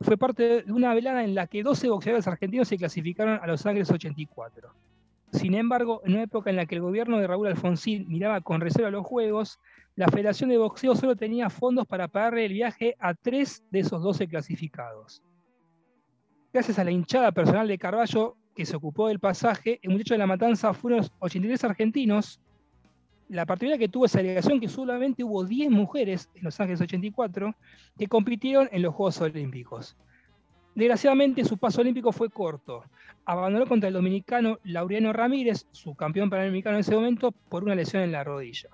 [0.00, 3.66] fue parte de una velada en la que 12 boxeadores argentinos se clasificaron a Los
[3.66, 4.72] Ángeles 84.
[5.32, 8.60] Sin embargo, en una época en la que el gobierno de Raúl Alfonsín miraba con
[8.60, 9.60] reserva los Juegos,
[9.94, 14.02] la Federación de Boxeo solo tenía fondos para pagarle el viaje a tres de esos
[14.02, 15.22] 12 clasificados.
[16.52, 20.18] Gracias a la hinchada personal de Carballo, que se ocupó del pasaje, el muchacho de
[20.18, 22.40] la matanza fueron 83 argentinos
[23.30, 27.54] la particularidad que tuvo esa delegación que solamente hubo 10 mujeres en Los Ángeles 84
[27.96, 29.96] que compitieron en los Juegos Olímpicos.
[30.74, 32.84] Desgraciadamente su paso olímpico fue corto.
[33.24, 38.02] Abandonó contra el dominicano Laureano Ramírez, su campeón panamericano en ese momento, por una lesión
[38.02, 38.68] en la rodilla.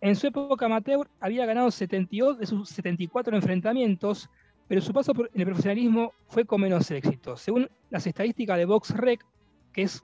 [0.00, 4.28] En su época amateur había ganado 72 de sus 74 enfrentamientos,
[4.66, 7.36] pero su paso en el profesionalismo fue con menos éxito.
[7.36, 9.24] Según las estadísticas de BoxRec,
[9.72, 10.02] que es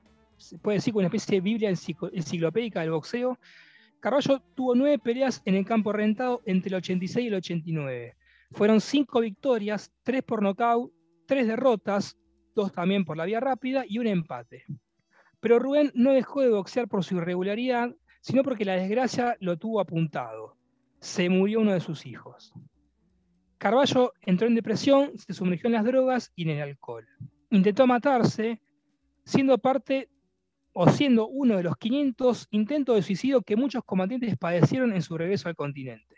[0.62, 3.38] puede decir, una especie de Biblia enciclopédica del boxeo.
[4.01, 8.16] Carballo tuvo nueve peleas en el campo rentado entre el 86 y el 89.
[8.53, 10.92] Fueron cinco victorias, tres por nocaut,
[11.27, 12.16] tres derrotas,
[12.55, 14.64] dos también por la vía rápida y un empate.
[15.40, 19.81] Pero Rubén no dejó de boxear por su irregularidad, sino porque la desgracia lo tuvo
[19.81, 20.57] apuntado.
[21.01, 22.53] Se murió uno de sus hijos.
[23.59, 27.07] Carballo entró en depresión, se sumergió en las drogas y en el alcohol.
[27.51, 28.61] Intentó matarse,
[29.25, 30.09] siendo parte
[30.78, 35.16] o siendo uno de los 500 intentos de suicidio que muchos combatientes padecieron en su
[35.16, 36.16] regreso al continente.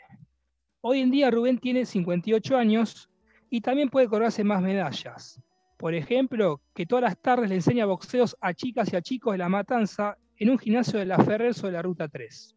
[0.81, 3.09] Hoy en día Rubén tiene 58 años
[3.51, 5.41] y también puede colgarse más medallas.
[5.77, 9.39] Por ejemplo, que todas las tardes le enseña boxeos a chicas y a chicos de
[9.39, 12.57] La Matanza en un gimnasio de la Ferrer sobre la Ruta 3.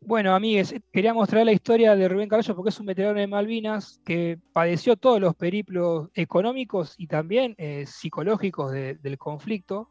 [0.00, 4.00] Bueno, amigues, quería mostrar la historia de Rubén Carballo porque es un veterano de Malvinas
[4.02, 9.90] que padeció todos los periplos económicos y también eh, psicológicos del conflicto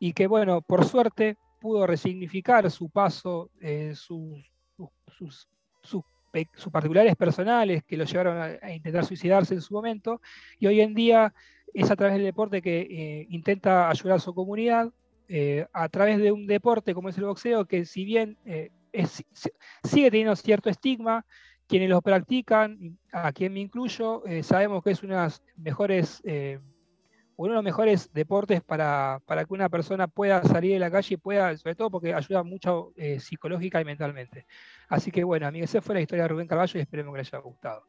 [0.00, 4.50] y que, bueno, por suerte pudo resignificar su paso, eh, sus,
[5.12, 5.46] sus,
[6.72, 10.20] particulares personales que lo llevaron a, intentar suicidarse en su momento,
[10.58, 11.34] y hoy en día
[11.74, 14.90] es a través del deporte que eh, intenta ayudar a su comunidad,
[15.28, 18.38] eh, a través de un deporte como es el boxeo, que si bien
[19.84, 21.26] sigue teniendo cierto estigma,
[21.68, 26.22] quienes lo practican, a quien me incluyo, sabemos que es una de las mejores
[27.42, 31.16] uno de los mejores deportes para, que una persona pueda salir de la calle y
[31.16, 34.46] pueda, sobre todo porque ayuda mucho eh, psicológica y mentalmente.
[34.88, 37.32] Así que bueno, amigos, esa fue la historia de Rubén Carballo y esperemos que les
[37.32, 37.84] haya gustado.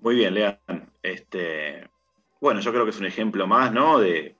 [0.00, 0.58] Muy bien, Lean.
[1.02, 1.88] Este,
[2.40, 3.98] bueno, yo creo que es un ejemplo más, ¿no?
[3.98, 4.36] De,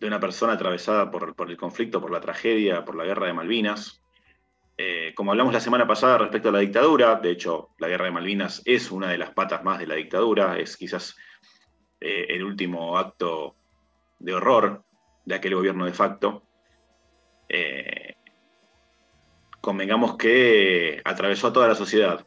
[0.00, 4.02] de una persona atravesada por, el conflicto, por la tragedia, por la guerra de Malvinas.
[4.76, 8.10] Eh, como hablamos la semana pasada respecto a la dictadura, de hecho, la guerra de
[8.10, 11.16] Malvinas es una de las patas más de la dictadura, es quizás
[12.06, 13.56] eh, el último acto
[14.18, 14.84] de horror
[15.24, 16.42] de aquel gobierno de facto.
[17.48, 18.16] Eh,
[19.62, 22.26] convengamos que atravesó a toda la sociedad,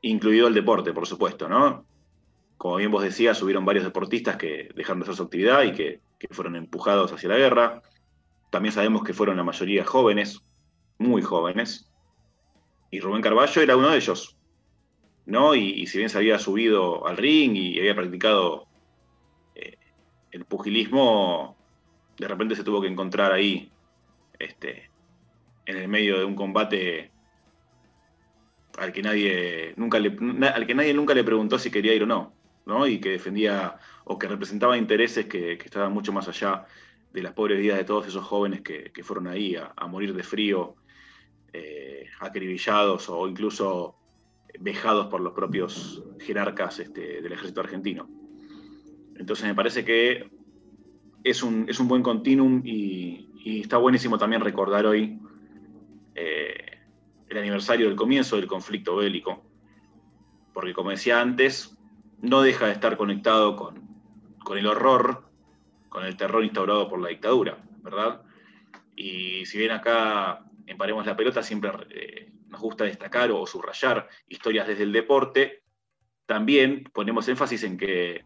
[0.00, 1.84] incluido el deporte, por supuesto, ¿no?
[2.56, 6.00] Como bien vos decías, hubieron varios deportistas que dejaron de hacer su actividad y que,
[6.30, 7.82] fueron empujados hacia la guerra.
[8.48, 10.42] También sabemos que fueron la mayoría jóvenes,
[10.96, 11.92] muy jóvenes,
[12.90, 14.38] y Rubén Carballo era uno de ellos.
[15.26, 15.54] ¿No?
[15.54, 18.66] Y, si bien se había subido al ring y había practicado
[19.54, 19.76] eh,
[20.30, 21.56] el pugilismo,
[22.18, 23.70] de repente se tuvo que encontrar ahí,
[24.38, 24.90] este,
[25.66, 27.10] en el medio de un combate
[28.78, 30.16] al que nadie nunca le,
[30.48, 32.34] al que nadie nunca le preguntó si quería ir o no,
[32.66, 32.86] ¿no?
[32.86, 36.66] Y que defendía o que representaba intereses que, estaban mucho más allá
[37.12, 40.24] de las pobres vidas de todos esos jóvenes que, que fueron ahí a, morir de
[40.24, 40.74] frío,
[41.52, 43.96] eh, acribillados o incluso
[44.60, 48.08] vejados por los propios jerarcas este, del ejército argentino.
[49.16, 50.30] Entonces me parece que
[51.22, 55.18] es un, es un buen continuum y, está buenísimo también recordar hoy
[56.14, 56.78] eh,
[57.28, 59.44] el aniversario del comienzo del conflicto bélico,
[60.54, 61.76] porque como decía antes,
[62.22, 63.86] no deja de estar conectado con,
[64.42, 65.24] con el horror,
[65.90, 68.22] con el terror instaurado por la dictadura, ¿verdad?
[68.96, 74.08] Y si bien acá en Paremos la Pelota siempre eh, nos gusta destacar o subrayar
[74.28, 75.62] historias desde el deporte,
[76.24, 78.24] también ponemos énfasis en que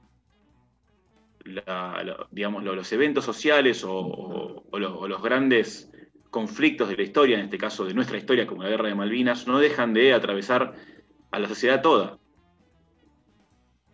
[2.31, 5.91] digamos, los eventos sociales o, los, grandes
[6.29, 9.47] conflictos de la historia, en este caso de nuestra historia como la guerra de Malvinas,
[9.47, 10.75] no dejan de atravesar
[11.31, 12.19] a la sociedad toda.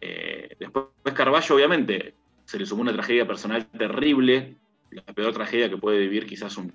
[0.00, 4.56] Eh, después Carballo, obviamente, se le sumó una tragedia personal terrible,
[4.90, 6.72] la peor tragedia que puede vivir quizás un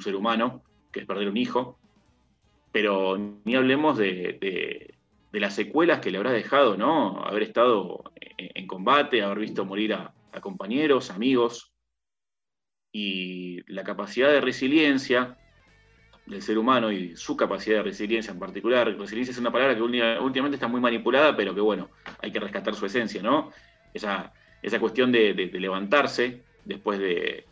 [0.00, 1.78] ser humano, que es perder un hijo,
[2.76, 4.98] pero ni hablemos de,
[5.32, 7.24] las secuelas que le habrá dejado, ¿no?
[7.24, 10.12] Haber estado en, combate, haber visto morir a,
[10.42, 11.72] compañeros, amigos,
[12.92, 15.38] y la capacidad de resiliencia
[16.26, 18.94] del ser humano y su capacidad de resiliencia en particular.
[18.94, 21.88] Resiliencia es una palabra que últimamente está muy manipulada, pero que bueno,
[22.20, 23.52] hay que rescatar su esencia, ¿no?
[23.94, 27.46] Esa, esa cuestión de, levantarse después de,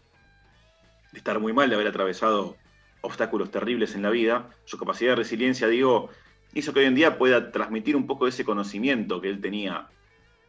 [1.12, 2.58] de estar muy mal, de haber atravesado
[3.04, 6.10] obstáculos terribles en la vida, su capacidad de resiliencia, digo,
[6.54, 9.88] hizo que hoy en día pueda transmitir un poco ese conocimiento que él tenía,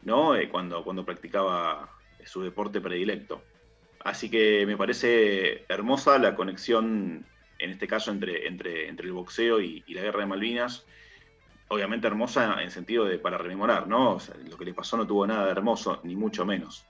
[0.03, 0.35] ¿no?
[0.35, 1.89] Eh, cuando, cuando practicaba
[2.25, 3.43] su deporte predilecto.
[4.03, 7.25] Así que me parece hermosa la conexión,
[7.59, 10.85] en este caso, entre, entre, entre el boxeo y, la guerra de Malvinas.
[11.67, 14.19] Obviamente hermosa en sentido de para rememorar, ¿no?
[14.47, 16.85] Lo que le pasó no tuvo nada de hermoso, ni mucho menos.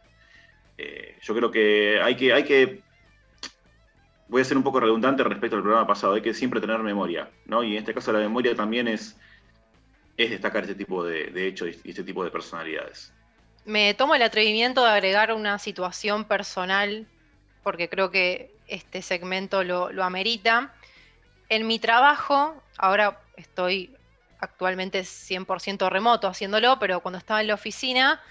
[0.78, 2.84] Eh, yo creo que hay que, hay que
[4.28, 7.30] voy a ser un poco redundante respecto al programa pasado, hay que siempre tener memoria,
[7.46, 7.64] ¿no?
[7.64, 9.18] Y en este caso la memoria también es,
[10.18, 13.14] es destacar este tipo de, hechos y este tipo de personalidades.
[13.66, 17.08] Me tomo el atrevimiento de agregar una situación personal,
[17.64, 20.74] porque creo que este segmento lo, lo amerita.
[21.50, 23.96] En mi trabajo, ahora estoy
[24.40, 28.22] actualmente 100% remoto haciéndolo, pero cuando estaba en la oficina,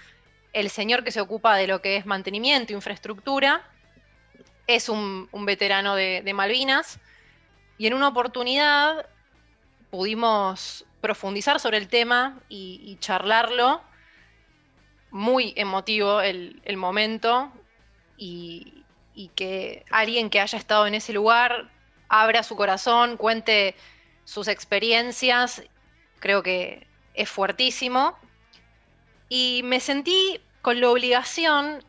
[0.53, 3.63] el señor que se ocupa de lo que es mantenimiento, infraestructura,
[4.67, 6.99] es un, veterano de, Malvinas
[7.77, 9.07] y en una oportunidad
[9.89, 13.81] pudimos profundizar sobre el tema y, charlarlo.
[15.11, 17.51] Muy emotivo el, momento
[18.17, 18.83] y,
[19.35, 21.71] que alguien que haya estado en ese lugar
[22.09, 23.75] abra su corazón, cuente
[24.25, 25.63] sus experiencias,
[26.19, 28.17] creo que es fuertísimo.
[29.29, 31.83] Y me sentí con la obligación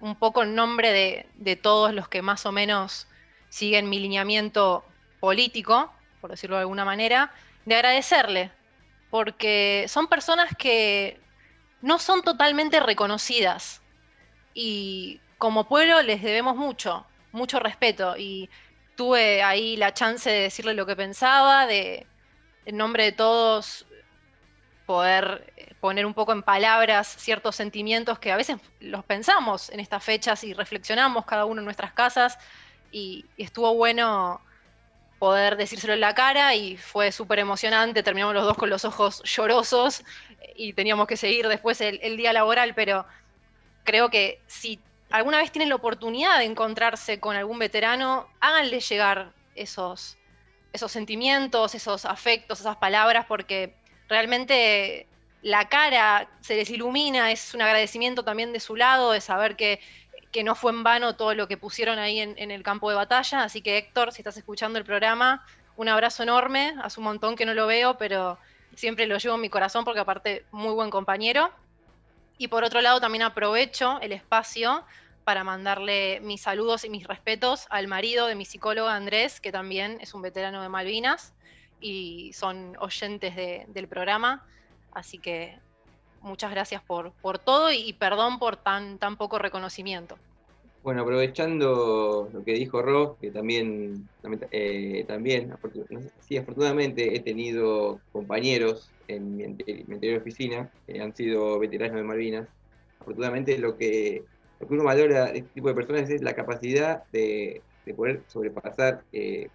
[0.00, 3.06] un poco en nombre de, de, todos los que más o menos
[3.48, 4.84] siguen mi lineamiento
[5.20, 7.32] político, por decirlo de alguna manera,
[7.66, 8.50] de agradecerle,
[9.10, 11.20] porque son personas que
[11.82, 13.82] no son totalmente reconocidas
[14.54, 18.16] y como pueblo les debemos mucho, mucho respeto.
[18.16, 18.50] Y
[18.96, 22.06] tuve ahí la chance de decirle lo que pensaba, de
[22.66, 23.86] en nombre de todos
[24.90, 29.78] poder eh, poner un poco en palabras ciertos sentimientos que a veces los pensamos en
[29.78, 32.36] estas fechas y reflexionamos cada uno en nuestras casas
[32.90, 34.40] y, estuvo bueno
[35.20, 39.22] poder decírselo en la cara y fue súper emocionante, terminamos los dos con los ojos
[39.22, 40.02] llorosos
[40.56, 43.06] y teníamos que seguir después el, el, día laboral, pero
[43.84, 44.80] creo que si
[45.12, 50.16] alguna vez tienen la oportunidad de encontrarse con algún veterano, háganle llegar esos,
[50.72, 53.78] esos sentimientos, esos afectos, esas palabras, porque
[54.10, 55.06] realmente
[55.40, 59.80] la cara se les ilumina, es un agradecimiento también de su lado, de saber que,
[60.32, 62.96] que no fue en vano todo lo que pusieron ahí en, en, el campo de
[62.96, 63.44] batalla.
[63.44, 65.46] Así que Héctor, si estás escuchando el programa,
[65.76, 68.36] un abrazo enorme, hace un montón que no lo veo, pero
[68.74, 71.50] siempre lo llevo en mi corazón porque aparte muy buen compañero.
[72.36, 74.84] Y por otro lado también aprovecho el espacio
[75.24, 79.98] para mandarle mis saludos y mis respetos al marido de mi psicóloga Andrés, que también
[80.00, 81.32] es un veterano de Malvinas
[81.80, 84.46] y son oyentes de, del programa.
[84.92, 85.58] Así que
[86.20, 90.16] muchas gracias por, por todo y, perdón por tan, tan poco reconocimiento.
[90.82, 94.08] Bueno, aprovechando lo que dijo Ross, que también,
[94.50, 95.54] eh, también
[96.20, 102.02] sí, afortunadamente he tenido compañeros en mi, mi anterior oficina que han sido veteranos de
[102.02, 102.48] Malvinas.
[102.98, 104.24] Afortunadamente lo que,
[104.58, 108.22] lo que uno valora de este tipo de personas es la capacidad de, de poder
[108.28, 109.48] sobrepasar eh,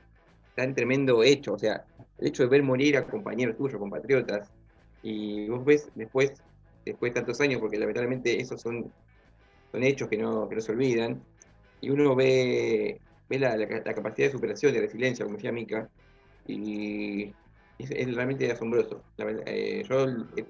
[0.56, 1.54] tan tremendo hecho.
[1.54, 1.86] O sea,
[2.18, 4.52] el hecho de ver morir a compañeros tuyos, compatriotas,
[5.04, 6.34] y vos ves después,
[6.86, 8.92] después de tantos años, porque lamentablemente esos son,
[9.72, 11.22] son hechos que no, que no se olvidan,
[11.82, 13.00] y uno ve,
[13.30, 15.90] ve la, la, la capacidad de superación, de resiliencia, como decía Mika,
[16.48, 17.26] y
[17.78, 19.04] es, es realmente asombroso.
[19.18, 20.46] La eh, yo he,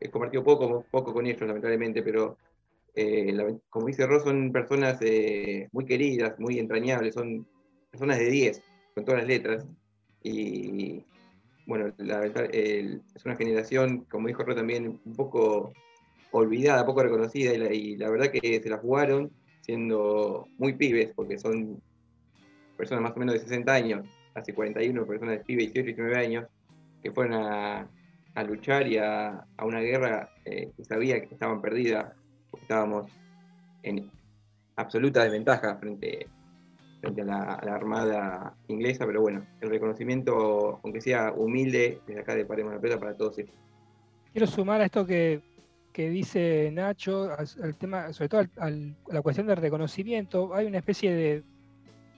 [0.00, 2.36] he compartido poco, poco con ellos, lamentablemente, pero
[2.94, 7.46] eh, como dice Ross, son personas eh, muy queridas, muy entrañables, son
[7.90, 8.62] personas de 10,
[8.94, 9.66] con todas las letras.
[10.22, 11.04] Y
[11.66, 15.72] bueno, la verdad, es una generación, como dijo Ross también, un poco
[16.32, 19.30] olvidada, poco reconocida, y la, verdad que se la jugaron
[19.60, 21.80] siendo muy pibes, porque son
[22.76, 26.46] personas más o menos de 60 años, hace 41, personas de pibes, 18, 19 años,
[27.02, 27.88] que fueron a,
[28.34, 32.12] a luchar y a, a una guerra eh, que sabía que estaban perdidas,
[32.50, 33.10] porque estábamos
[33.82, 34.10] en
[34.76, 36.26] absoluta desventaja frente,
[37.02, 42.44] frente a, la, armada inglesa, pero bueno, el reconocimiento, aunque sea humilde, desde acá de
[42.44, 43.54] Paremos la Pelota para todos ellos.
[44.32, 45.40] Quiero sumar a esto que,
[45.92, 50.54] que dice Nacho, al, tema, sobre todo a la cuestión del reconocimiento.
[50.54, 51.42] Hay una especie de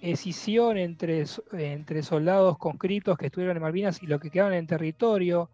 [0.02, 5.48] escisión entre, entre soldados conscriptos que estuvieron en Malvinas y los que quedaron en territorio.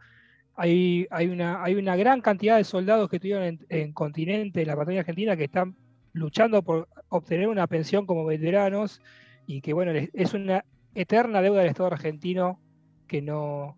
[0.56, 4.66] Hay, hay, una, hay una gran cantidad de soldados que estuvieron en, en continente, en
[4.66, 5.76] la Patagonia Argentina, que están
[6.12, 9.00] luchando por obtener una pensión como veteranos
[9.46, 12.60] y que, bueno, es una eterna deuda del Estado argentino
[13.06, 13.76] que no,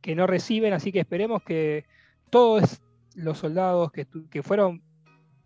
[0.00, 1.84] que no reciben, así que esperemos que
[2.30, 2.80] todos
[3.14, 4.82] los soldados que, que fueron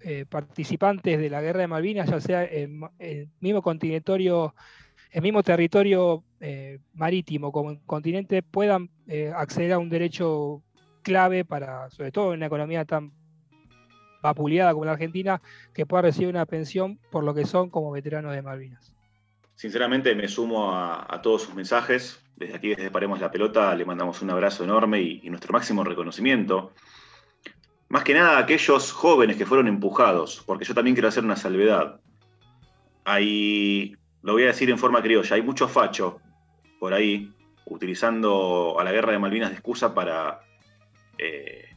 [0.01, 4.55] eh, participantes de la guerra de Malvinas, ya sea en el mismo continentorio,
[5.11, 10.63] el mismo territorio eh, marítimo como en continente, puedan eh, acceder a un derecho
[11.03, 13.13] clave para, sobre todo en una economía tan
[14.23, 15.41] vapuleada como la Argentina,
[15.75, 18.93] que pueda recibir una pensión por lo que son como veteranos de Malvinas.
[19.55, 22.23] Sinceramente me sumo a, todos sus mensajes.
[22.37, 25.83] Desde aquí, desde Paremos la Pelota, le mandamos un abrazo enorme y, y nuestro máximo
[25.83, 26.73] reconocimiento.
[27.89, 31.37] Más que nada a aquellos jóvenes que fueron empujados, porque yo también quiero hacer una
[31.37, 32.01] salvedad.
[33.05, 36.21] Hay, lo voy a decir en forma criolla, hay mucho facho
[36.81, 37.33] por ahí
[37.65, 40.41] utilizando a la guerra de Malvinas de excusa para,
[41.17, 41.76] eh,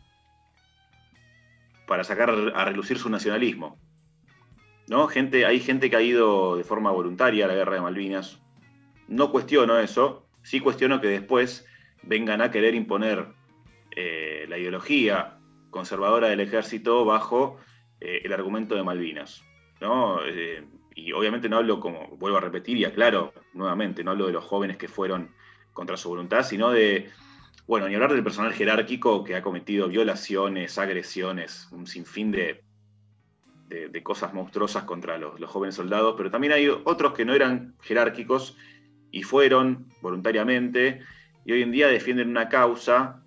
[1.90, 3.80] para sacar a relucir su nacionalismo.
[4.88, 5.08] ¿no?
[5.08, 8.40] Gente, hay gente que ha ido de forma voluntaria a la guerra de Malvinas.
[9.08, 11.66] No cuestiono eso, sí cuestiono que después
[12.04, 13.30] vengan a querer imponer
[13.96, 15.40] eh, la ideología
[15.72, 17.58] conservadora del ejército bajo
[18.00, 19.44] eh, el argumento de Malvinas.
[19.82, 20.20] ¿no?
[20.24, 20.64] Eh,
[20.94, 24.46] y obviamente no hablo, como vuelvo a repetir y aclaro nuevamente, no hablo de los
[24.46, 25.32] jóvenes que fueron
[25.74, 27.10] contra su voluntad, sino de,
[27.70, 32.64] bueno, ni hablar del personal jerárquico que ha cometido violaciones, agresiones, un sinfín de,
[33.68, 37.76] de, cosas monstruosas contra los, los, jóvenes soldados, pero también hay otros que no eran
[37.82, 38.58] jerárquicos
[39.12, 41.02] y fueron voluntariamente
[41.46, 43.22] y hoy en día defienden una causa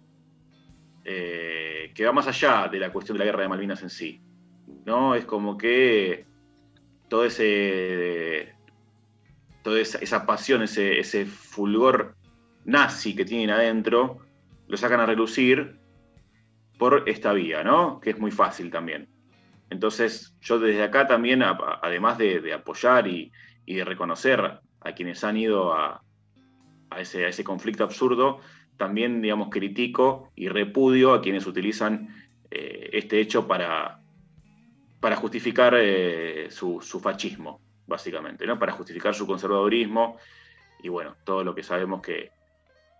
[1.04, 4.20] eh, que va más allá de la cuestión de la guerra de Malvinas en sí.
[4.84, 5.14] ¿no?
[5.14, 6.26] Es como que
[7.06, 8.56] todo ese,
[9.62, 12.16] toda esa, esa pasión, ese, ese, fulgor
[12.64, 14.31] nazi que tienen adentro,
[14.68, 15.78] lo sacan a relucir
[16.78, 18.00] por esta vía, ¿no?
[18.00, 19.08] Que es muy fácil también.
[19.70, 23.32] Entonces, yo desde acá también, además de, apoyar y,
[23.66, 26.02] de reconocer a quienes han ido a,
[26.98, 28.40] ese, conflicto absurdo,
[28.76, 32.08] también, digamos, critico y repudio a quienes utilizan
[32.50, 34.00] eh, este hecho para,
[35.00, 38.58] para justificar eh, su, su, fascismo, básicamente, ¿no?
[38.58, 40.18] Para justificar su conservadurismo
[40.82, 42.30] y, bueno, todo lo que sabemos que,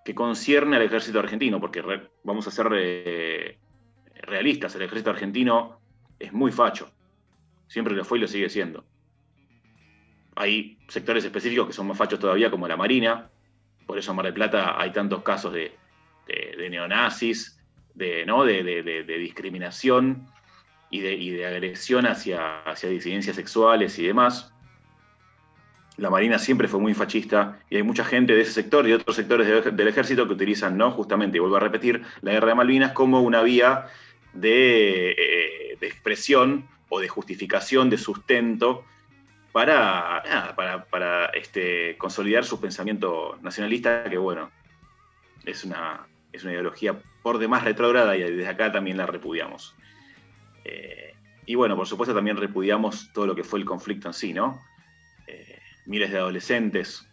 [0.05, 1.83] que concierne al ejército argentino, porque
[2.25, 3.59] vamos a ser eh,
[4.23, 5.81] realistas, el ejército argentino
[6.19, 6.91] es muy facho.
[7.69, 8.85] Siempre lo fue y lo sigue siendo.
[10.35, 13.31] Hay sectores específicos que son más fachos todavía, como la Marina.
[13.87, 15.77] Por eso en Mar del Plata hay tantos casos de,
[16.71, 17.61] neonazis,
[17.95, 18.45] de, ¿no?
[18.45, 20.27] de, discriminación
[20.91, 24.52] y, de, agresión hacia disidencias sexuales y demás.
[25.99, 28.97] La Marina siempre fue muy fascista y hay mucha gente de ese sector y de
[28.97, 30.91] otros sectores del ejército que utilizan, ¿no?
[30.91, 33.87] justamente, y vuelvo a repetir, la guerra de Malvinas como una vía
[34.33, 38.85] de, eh, expresión o de justificación, de sustento
[39.53, 40.23] para,
[40.91, 44.51] para este, consolidar su pensamiento nacionalista, que bueno,
[45.45, 49.75] es una, es una ideología por demás retrógrada y desde acá también la repudiamos.
[50.65, 51.15] Eh,
[51.47, 54.61] y bueno, por supuesto también repudiamos todo lo que fue el conflicto en sí, ¿no?
[55.87, 57.09] Miles de adolescentes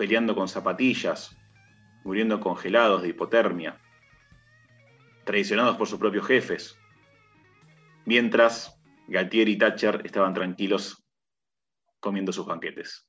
[0.00, 1.36] peleando con zapatillas,
[2.04, 3.78] muriendo congelados de hipotermia,
[5.24, 6.78] traicionados por sus propios jefes,
[8.06, 11.04] mientras Galtier y Thatcher estaban tranquilos
[12.00, 13.06] comiendo sus banquetes.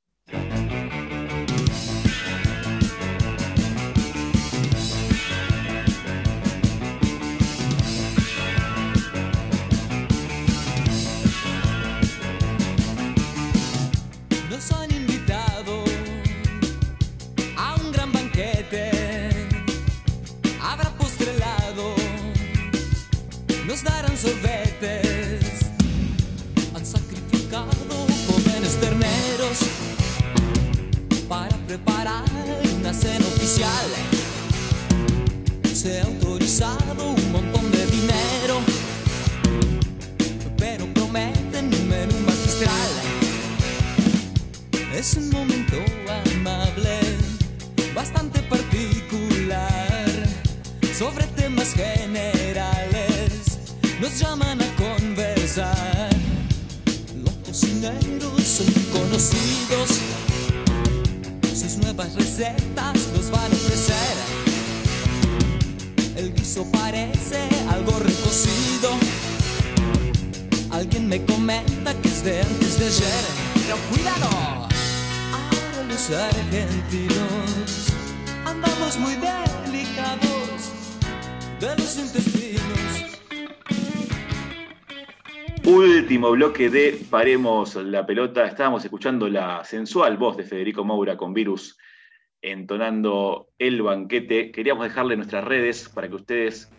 [86.32, 88.46] Bloque de Paremos la pelota.
[88.46, 91.76] Estábamos escuchando la sensual voz de Federico Moura con Virus
[92.40, 94.50] entonando el banquete.
[94.50, 96.72] Queríamos dejarle nuestras redes para que ustedes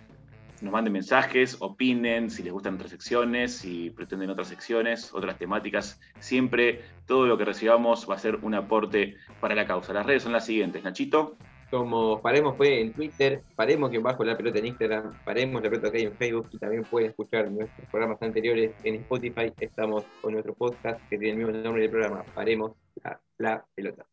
[0.62, 6.02] nos manden mensajes, opinen, si les gustan otras secciones, si pretenden otras secciones, otras temáticas.
[6.18, 9.94] Siempre todo lo que recibamos va a ser un aporte para la causa.
[9.94, 10.84] Las redes son las siguientes.
[10.84, 11.38] Nachito.
[11.74, 15.92] Como Paremos fue en Twitter, Paremos que bajo la pelota en Instagram, Paremos la pelota
[15.92, 19.52] que hay en Facebook y también pueden escuchar nuestros programas anteriores en Spotify.
[19.60, 24.06] Estamos con nuestro podcast que tiene el mismo nombre del programa, Paremos la, la pelota.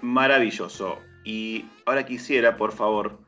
[0.00, 0.98] Maravilloso.
[1.22, 3.20] Y ahora quisiera, por favor,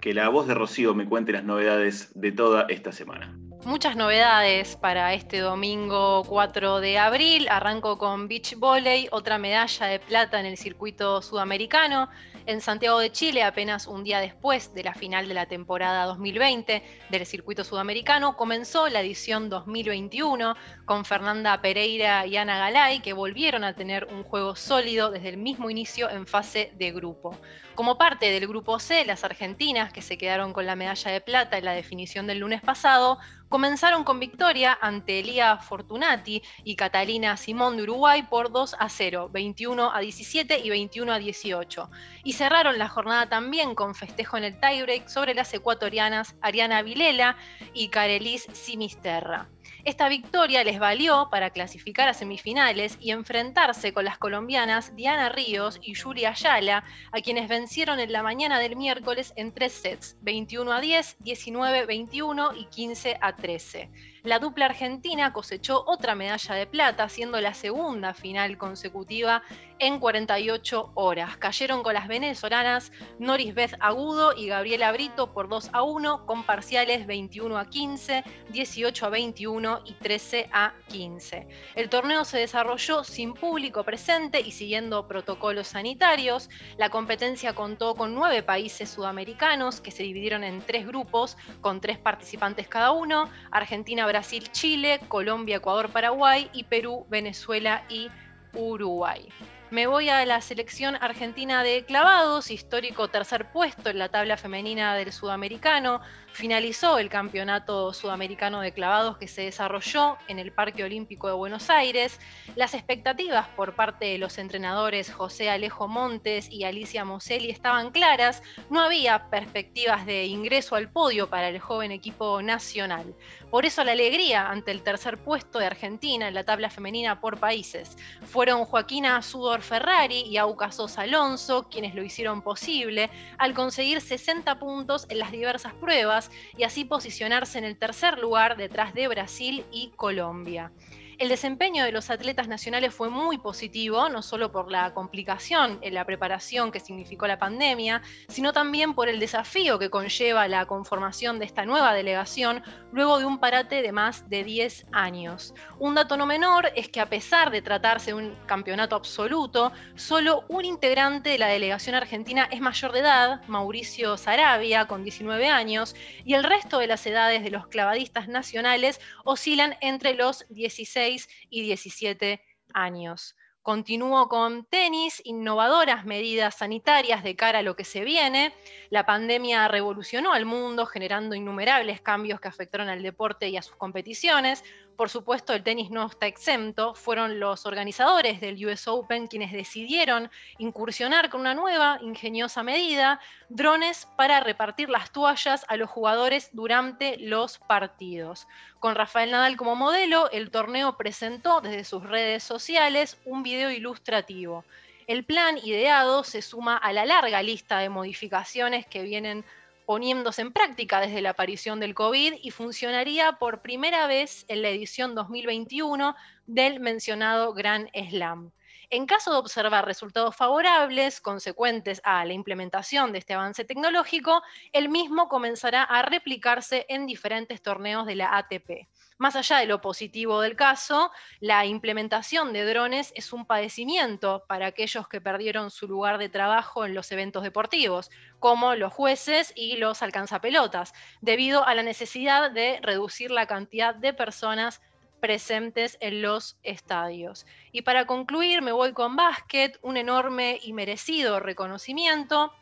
[0.00, 3.36] que la voz de Rocío me cuente las novedades de toda esta semana.
[3.66, 7.46] Muchas novedades para este domingo 4 de abril.
[7.50, 12.08] Arranco con beach volley, otra medalla de plata en el circuito sudamericano.
[12.50, 16.82] En Santiago de Chile, apenas un día después de la final de la temporada 2020
[17.08, 23.62] del circuito sudamericano, comenzó la edición 2021 con Fernanda Pereira y Ana Galay, que volvieron
[23.62, 27.38] a tener un juego sólido desde el mismo inicio en fase de grupo.
[27.76, 31.56] Como parte del grupo C, las argentinas, que se quedaron con la medalla de plata
[31.56, 33.20] en la definición del lunes pasado,
[33.50, 39.28] comenzaron con victoria ante Elia Fortunati y Catalina Simón de Uruguay por 2 a 0,
[39.30, 41.90] 21 a 17 y 21 a 18.
[42.24, 47.36] Y cerraron la jornada también con festejo en el tiebreak sobre las ecuatorianas Ariana Vilela
[47.74, 49.48] y Carelis Simisterra.
[49.84, 55.80] Esta victoria les valió para clasificar a semifinales y enfrentarse con las colombianas Diana Ríos
[55.82, 60.72] y Julia Ayala, a quienes vencieron en la mañana del miércoles en tres sets, 21
[60.72, 63.90] a 10, 19 a 21 y 15 a 13.
[64.22, 69.42] La dupla argentina cosechó otra medalla de plata, siendo la segunda final consecutiva
[69.78, 71.38] en 48 horas.
[71.38, 76.44] Cayeron con las venezolanas Noris Beth Agudo y Gabriela Brito por 2 a 1, con
[76.44, 81.48] parciales 21 a 15, 18 a 21 y 13 a 15.
[81.74, 86.50] El torneo se desarrolló sin público presente y siguiendo protocolos sanitarios.
[86.76, 91.96] La competencia contó con nueve países sudamericanos que se dividieron en tres grupos, con tres
[91.96, 98.10] participantes cada uno: Argentina, Brasil, Chile, Colombia, Ecuador, Paraguay y Perú, Venezuela y
[98.54, 99.28] Uruguay.
[99.70, 104.96] Me voy a la selección argentina de clavados, histórico tercer puesto en la tabla femenina
[104.96, 106.00] del sudamericano.
[106.32, 111.70] Finalizó el campeonato sudamericano de clavados que se desarrolló en el Parque Olímpico de Buenos
[111.70, 112.18] Aires.
[112.56, 118.42] Las expectativas por parte de los entrenadores José Alejo Montes y Alicia Moselli estaban claras.
[118.70, 123.14] No había perspectivas de ingreso al podio para el joven equipo nacional.
[123.50, 127.38] Por eso la alegría ante el tercer puesto de Argentina en la tabla femenina por
[127.38, 127.98] países.
[128.22, 134.58] Fueron Joaquina Sudor Ferrari y Auca Sosa Alonso quienes lo hicieron posible al conseguir 60
[134.58, 136.19] puntos en las diversas pruebas
[136.56, 140.72] y así posicionarse en el tercer lugar detrás de Brasil y Colombia.
[141.20, 145.92] El desempeño de los atletas nacionales fue muy positivo, no solo por la complicación en
[145.92, 151.38] la preparación que significó la pandemia, sino también por el desafío que conlleva la conformación
[151.38, 155.52] de esta nueva delegación luego de un parate de más de 10 años.
[155.78, 160.46] Un dato no menor es que a pesar de tratarse de un campeonato absoluto, solo
[160.48, 165.94] un integrante de la delegación argentina es mayor de edad, Mauricio Sarabia, con 19 años,
[166.24, 171.09] y el resto de las edades de los clavadistas nacionales oscilan entre los 16
[171.48, 172.42] y 17
[172.72, 173.36] años.
[173.62, 178.54] Continúo con tenis, innovadoras medidas sanitarias de cara a lo que se viene.
[178.88, 183.76] La pandemia revolucionó al mundo, generando innumerables cambios que afectaron al deporte y a sus
[183.76, 184.64] competiciones.
[185.00, 186.94] Por supuesto, el tenis no está exento.
[186.94, 194.06] Fueron los organizadores del US Open quienes decidieron incursionar con una nueva, ingeniosa medida, drones
[194.18, 198.46] para repartir las toallas a los jugadores durante los partidos.
[198.78, 204.66] Con Rafael Nadal como modelo, el torneo presentó desde sus redes sociales un video ilustrativo.
[205.06, 209.46] El plan ideado se suma a la larga lista de modificaciones que vienen
[209.90, 214.68] poniéndose en práctica desde la aparición del COVID y funcionaría por primera vez en la
[214.68, 216.14] edición 2021
[216.46, 218.52] del mencionado Gran Slam.
[218.90, 224.90] En caso de observar resultados favorables consecuentes a la implementación de este avance tecnológico, el
[224.90, 228.86] mismo comenzará a replicarse en diferentes torneos de la ATP.
[229.20, 231.10] Más allá de lo positivo del caso,
[231.40, 236.86] la implementación de drones es un padecimiento para aquellos que perdieron su lugar de trabajo
[236.86, 242.78] en los eventos deportivos, como los jueces y los alcanzapelotas, debido a la necesidad de
[242.80, 244.80] reducir la cantidad de personas
[245.20, 247.44] presentes en los estadios.
[247.72, 252.54] Y para concluir, me voy con básquet, un enorme y merecido reconocimiento.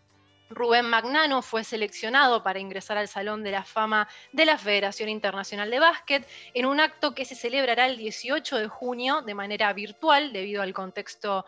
[0.51, 5.71] Rubén Magnano fue seleccionado para ingresar al Salón de la Fama de la Federación Internacional
[5.71, 10.33] de Básquet en un acto que se celebrará el 18 de junio de manera virtual
[10.33, 11.45] debido al contexto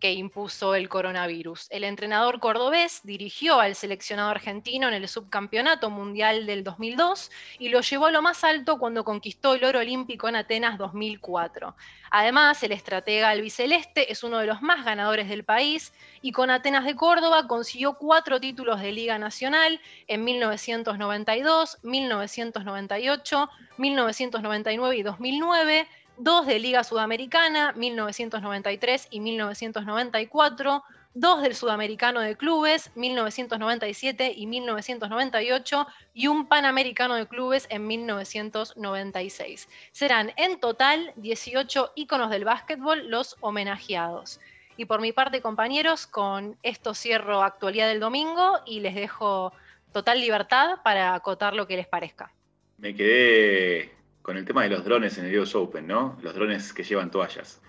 [0.00, 1.66] que impuso el coronavirus.
[1.70, 7.82] El entrenador cordobés dirigió al seleccionado argentino en el subcampeonato mundial del 2002 y lo
[7.82, 11.76] llevó a lo más alto cuando conquistó el oro olímpico en Atenas 2004.
[12.10, 15.92] Además, el estratega albiceleste es uno de los más ganadores del país
[16.22, 24.96] y con Atenas de Córdoba consiguió cuatro títulos de Liga Nacional en 1992, 1998, 1999
[24.96, 25.88] y 2009
[26.20, 35.86] dos de Liga Sudamericana, 1993 y 1994, dos del Sudamericano de Clubes, 1997 y 1998,
[36.12, 39.68] y un Panamericano de Clubes en 1996.
[39.92, 44.40] Serán en total 18 íconos del básquetbol los homenajeados.
[44.76, 49.54] Y por mi parte, compañeros, con esto cierro actualidad del domingo y les dejo
[49.92, 52.30] total libertad para acotar lo que les parezca.
[52.76, 53.99] Me quedé
[54.30, 56.16] con el tema de los drones en el US Open, ¿no?
[56.22, 57.60] Los drones que llevan toallas.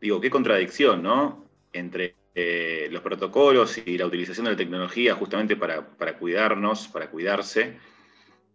[0.00, 1.44] Digo, qué contradicción, ¿no?
[1.70, 5.84] Entre eh, los protocolos y la utilización de la tecnología justamente para,
[6.18, 7.76] cuidarnos, para cuidarse,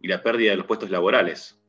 [0.00, 1.60] y la pérdida de los puestos laborales.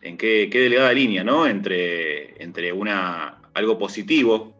[0.00, 1.46] En qué, qué delegada línea, ¿no?
[1.46, 4.54] Entre, entre una, algo positivo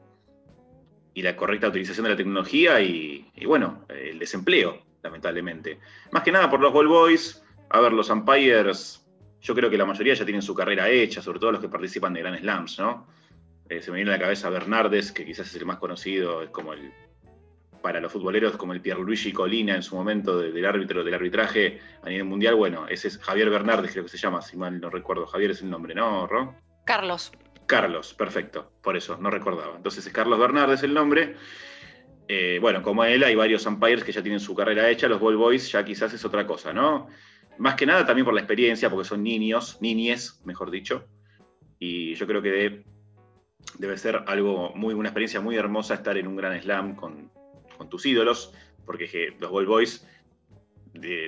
[1.15, 5.79] y la correcta utilización de la tecnología y, y, bueno, el desempleo, lamentablemente.
[6.13, 9.04] Más que nada por los ball boys, a ver, los umpires
[9.45, 12.15] yo creo que la mayoría ya tienen su carrera hecha, sobre todo los que participan
[12.15, 13.07] de Grand Slams, ¿no?
[13.69, 16.49] Eh, se me viene a la cabeza Bernardes, que quizás es el más conocido, es
[16.49, 16.91] como el,
[17.83, 22.09] para los futboleros, como el Pierluigi Colina en su momento del árbitro del arbitraje a
[22.09, 22.55] nivel mundial.
[22.55, 25.27] Bueno, ese es Javier Bernardes, creo que se llama, si mal no recuerdo.
[25.27, 26.55] Javier es el nombre, ¿no, Ro?
[26.87, 27.31] Carlos.
[27.67, 29.77] Carlos, perfecto, por eso, no recordaba.
[29.77, 31.37] Entonces es Carlos Bernardes el nombre.
[32.29, 35.37] Eh, bueno, como él, hay varios umpires que ya tienen su carrera hecha, los ball
[35.37, 37.09] boys ya quizás es otra cosa, ¿no?
[37.59, 41.07] Más que nada también por la experiencia, porque son niños, niñes, mejor dicho.
[41.79, 42.85] Y yo creo que
[43.79, 47.31] debe, ser algo muy, una experiencia muy hermosa estar en un gran slam con,
[47.91, 48.55] tus ídolos,
[48.87, 50.07] porque los Ball Boys,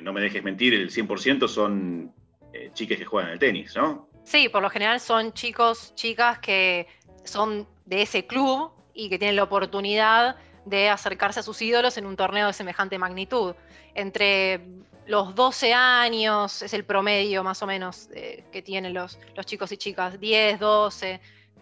[0.02, 2.14] no me dejes mentir, el 100% son
[2.52, 4.08] eh, chiques que juegan al tenis, ¿no?
[4.24, 6.86] Sí, por lo general son chicos, chicas que
[7.24, 12.06] son de ese club y que tienen la oportunidad de acercarse a sus ídolos en
[12.06, 13.54] un torneo de semejante magnitud.
[13.94, 14.60] Entre
[15.06, 19.76] los 12 años es el promedio más o menos eh, que tienen los, chicos y
[19.76, 21.20] chicas, 10, 12,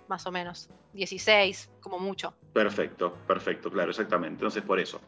[0.09, 2.35] más o menos, 16 como mucho.
[2.53, 4.35] Perfecto, perfecto, claro, exactamente.
[4.35, 5.01] Entonces por eso.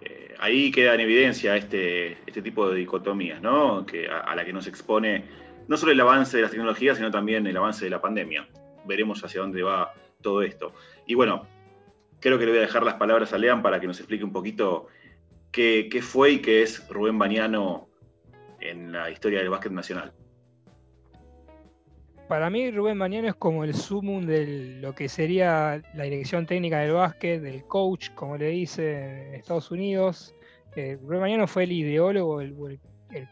[0.00, 3.84] Eh, ahí queda en evidencia este, este tipo de dicotomías, ¿no?
[3.84, 5.24] Que a, la que nos expone
[5.68, 8.48] no solo el avance de las tecnologías, sino también el avance de la pandemia.
[8.84, 10.72] Veremos hacia dónde va todo esto.
[11.06, 11.46] Y bueno,
[12.20, 14.32] creo que le voy a dejar las palabras a Lean para que nos explique un
[14.32, 14.86] poquito
[15.52, 17.88] qué, fue y qué es Rubén Bañano
[18.60, 20.12] en la historia del básquet nacional.
[22.28, 26.80] Para mí Rubén Bañano es como el sumum de lo que sería la dirección técnica
[26.80, 30.34] del básquet, del coach, como le dice en Estados Unidos.
[30.74, 32.80] Eh, Rubén Bañano fue el ideólogo, el,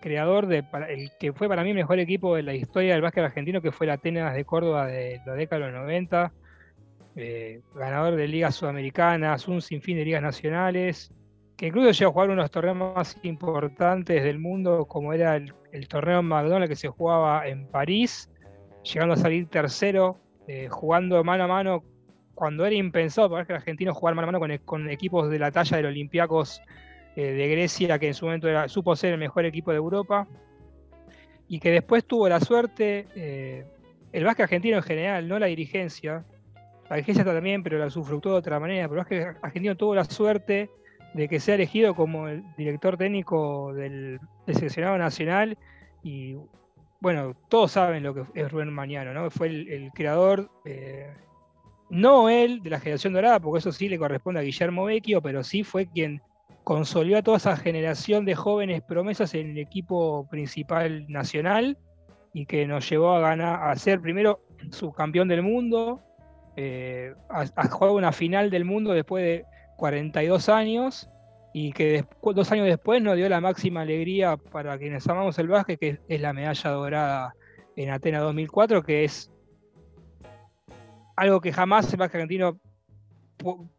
[0.01, 3.25] creador, de, el que fue para mí el mejor equipo de la historia del básquet
[3.25, 6.33] argentino, que fue la Atenas de Córdoba de la década de los 90.
[7.17, 11.13] Eh, ganador de ligas sudamericanas, un sinfín de ligas nacionales,
[11.67, 15.89] incluso llegó a jugar uno de los torneos más importantes del mundo, como era el,
[15.89, 18.31] torneo McDonald's que se jugaba en París,
[18.83, 21.85] llegando a salir tercero, eh, jugando mano a mano,
[22.35, 25.51] cuando era impensado para que el argentino jugar mano a mano con, equipos de la
[25.51, 26.61] talla del Olympiacos
[27.17, 30.27] eh, de Grecia, que en su momento supo ser el mejor equipo de Europa,
[31.49, 33.65] y que después tuvo la suerte, eh,
[34.13, 36.25] el básquet argentino en general, no la dirigencia,
[36.91, 40.05] la dirigencia también, pero la sufructó de otra manera, pero el básquet argentino tuvo la
[40.05, 40.71] suerte
[41.15, 45.57] de que sea elegido como el director técnico del, seleccionado nacional
[46.03, 46.37] y
[47.01, 49.31] bueno, todos saben lo que es Rubén Mañano, ¿no?
[49.31, 51.13] Fue el, creador eh,
[51.91, 55.45] no él de la generación dorada, porque eso sí le corresponde a Guillermo Vecchio, pero
[55.45, 56.23] sí fue quien
[56.65, 61.77] consolidó a toda esa generación de jóvenes promesas en el equipo principal nacional
[62.33, 64.41] y que nos llevó a ganar, a ser primero
[64.71, 66.01] subcampeón del mundo,
[66.57, 69.45] eh, a, jugar una final del mundo después de
[69.77, 71.09] 42 años
[71.53, 75.79] y que dos años después nos dio la máxima alegría para quienes amamos el básquet,
[75.79, 77.35] que es la medalla dorada
[77.77, 79.31] en Atenas 2004, que es
[81.15, 82.59] algo que jamás el básquet argentino,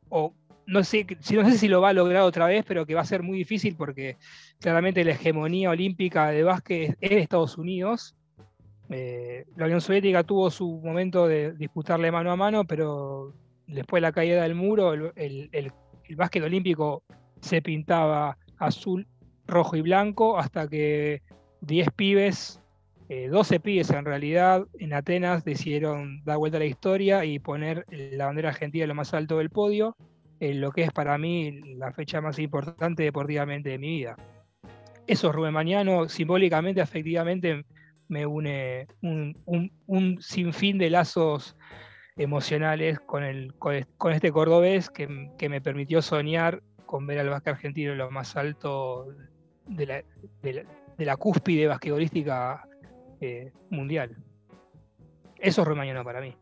[0.09, 0.33] o
[0.67, 3.05] no sé, no sé si lo va a lograr otra vez, pero que va a
[3.05, 4.17] ser muy difícil porque
[4.59, 8.15] claramente la hegemonía olímpica de básquet es de Estados Unidos.
[8.89, 13.33] Eh, la Unión Soviética tuvo su momento de disputarle mano a mano, pero
[13.67, 15.71] después de la caída del muro, el
[16.15, 17.03] básquet olímpico
[17.41, 19.07] se pintaba azul,
[19.47, 21.21] rojo y blanco hasta que
[21.61, 22.61] 10 pibes
[23.07, 27.85] 12 eh, pibes en realidad en Atenas decidieron dar vuelta a la historia y poner
[27.89, 29.95] la bandera argentina en lo más alto del podio,
[30.39, 34.15] en lo que es para mí la fecha más importante deportivamente de mi vida.
[35.05, 37.63] Eso Rubén Mañano simbólicamente, afectivamente,
[38.07, 41.55] me une un, sinfín de lazos
[42.17, 47.91] emocionales con, el, con, este cordobés que, me permitió soñar con ver al básquet argentino
[47.91, 49.07] en lo más alto
[49.67, 50.03] de la,
[50.41, 52.67] de la cúspide basquetbolística
[53.21, 54.15] eh, mundial.
[55.37, 56.35] Eso es Remañano para mí.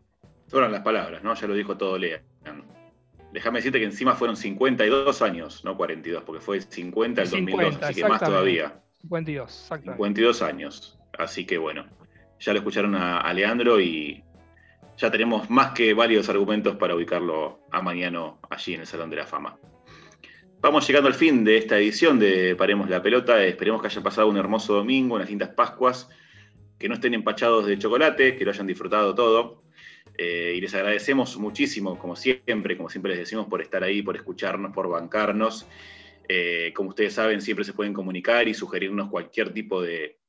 [0.47, 1.33] Fueron las palabras, ¿no?
[1.33, 2.21] Ya lo dijo todo Lea.
[3.31, 8.01] Déjame decirte que encima fueron 52 años, no 42, porque fue 50 el 2002, así
[8.01, 8.79] que más todavía.
[9.01, 9.97] 52, exactamente.
[9.97, 10.99] 52 años.
[11.17, 11.85] Así que bueno,
[12.39, 14.23] ya lo escucharon a, Leandro y
[14.97, 19.17] ya tenemos más que válidos argumentos para ubicarlo a mañana allí en el Salón de
[19.17, 19.57] la Fama.
[20.61, 23.43] Vamos llegando al fin de esta edición de Paremos la Pelota.
[23.43, 26.09] Esperemos que haya pasado un hermoso domingo, unas lindas Pascuas
[26.83, 29.63] que no estén empachados de chocolate, que lo hayan disfrutado todo.
[30.17, 34.15] Eh, y les agradecemos muchísimo, como siempre, como siempre les decimos, por estar ahí, por
[34.15, 35.65] escucharnos, por bancarnos.
[36.27, 40.19] Eh, como ustedes saben, siempre se pueden comunicar y sugerirnos cualquier tipo de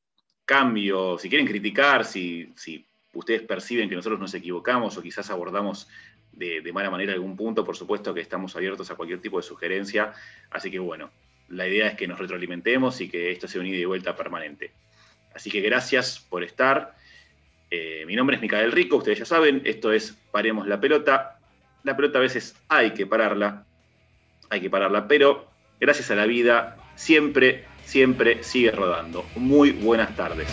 [0.44, 1.18] cambio.
[1.18, 5.88] Si quieren criticar, si, si ustedes perciben que nosotros nos equivocamos o quizás abordamos
[6.32, 10.12] de, mala manera algún punto, por supuesto que estamos abiertos a cualquier tipo de sugerencia.
[10.50, 11.10] Así que bueno,
[11.48, 14.72] la idea es que nos retroalimentemos y que esto sea un ida y vuelta permanente.
[15.34, 16.94] Así que gracias por estar.
[17.70, 21.38] Eh, mi nombre es Micael Rico, ustedes ya saben, esto es Paremos la pelota.
[21.82, 23.66] La pelota a veces hay que pararla,
[24.48, 25.50] hay que pararla, pero
[25.80, 29.24] gracias a la vida siempre, siempre sigue rodando.
[29.36, 30.48] Muy buenas tardes.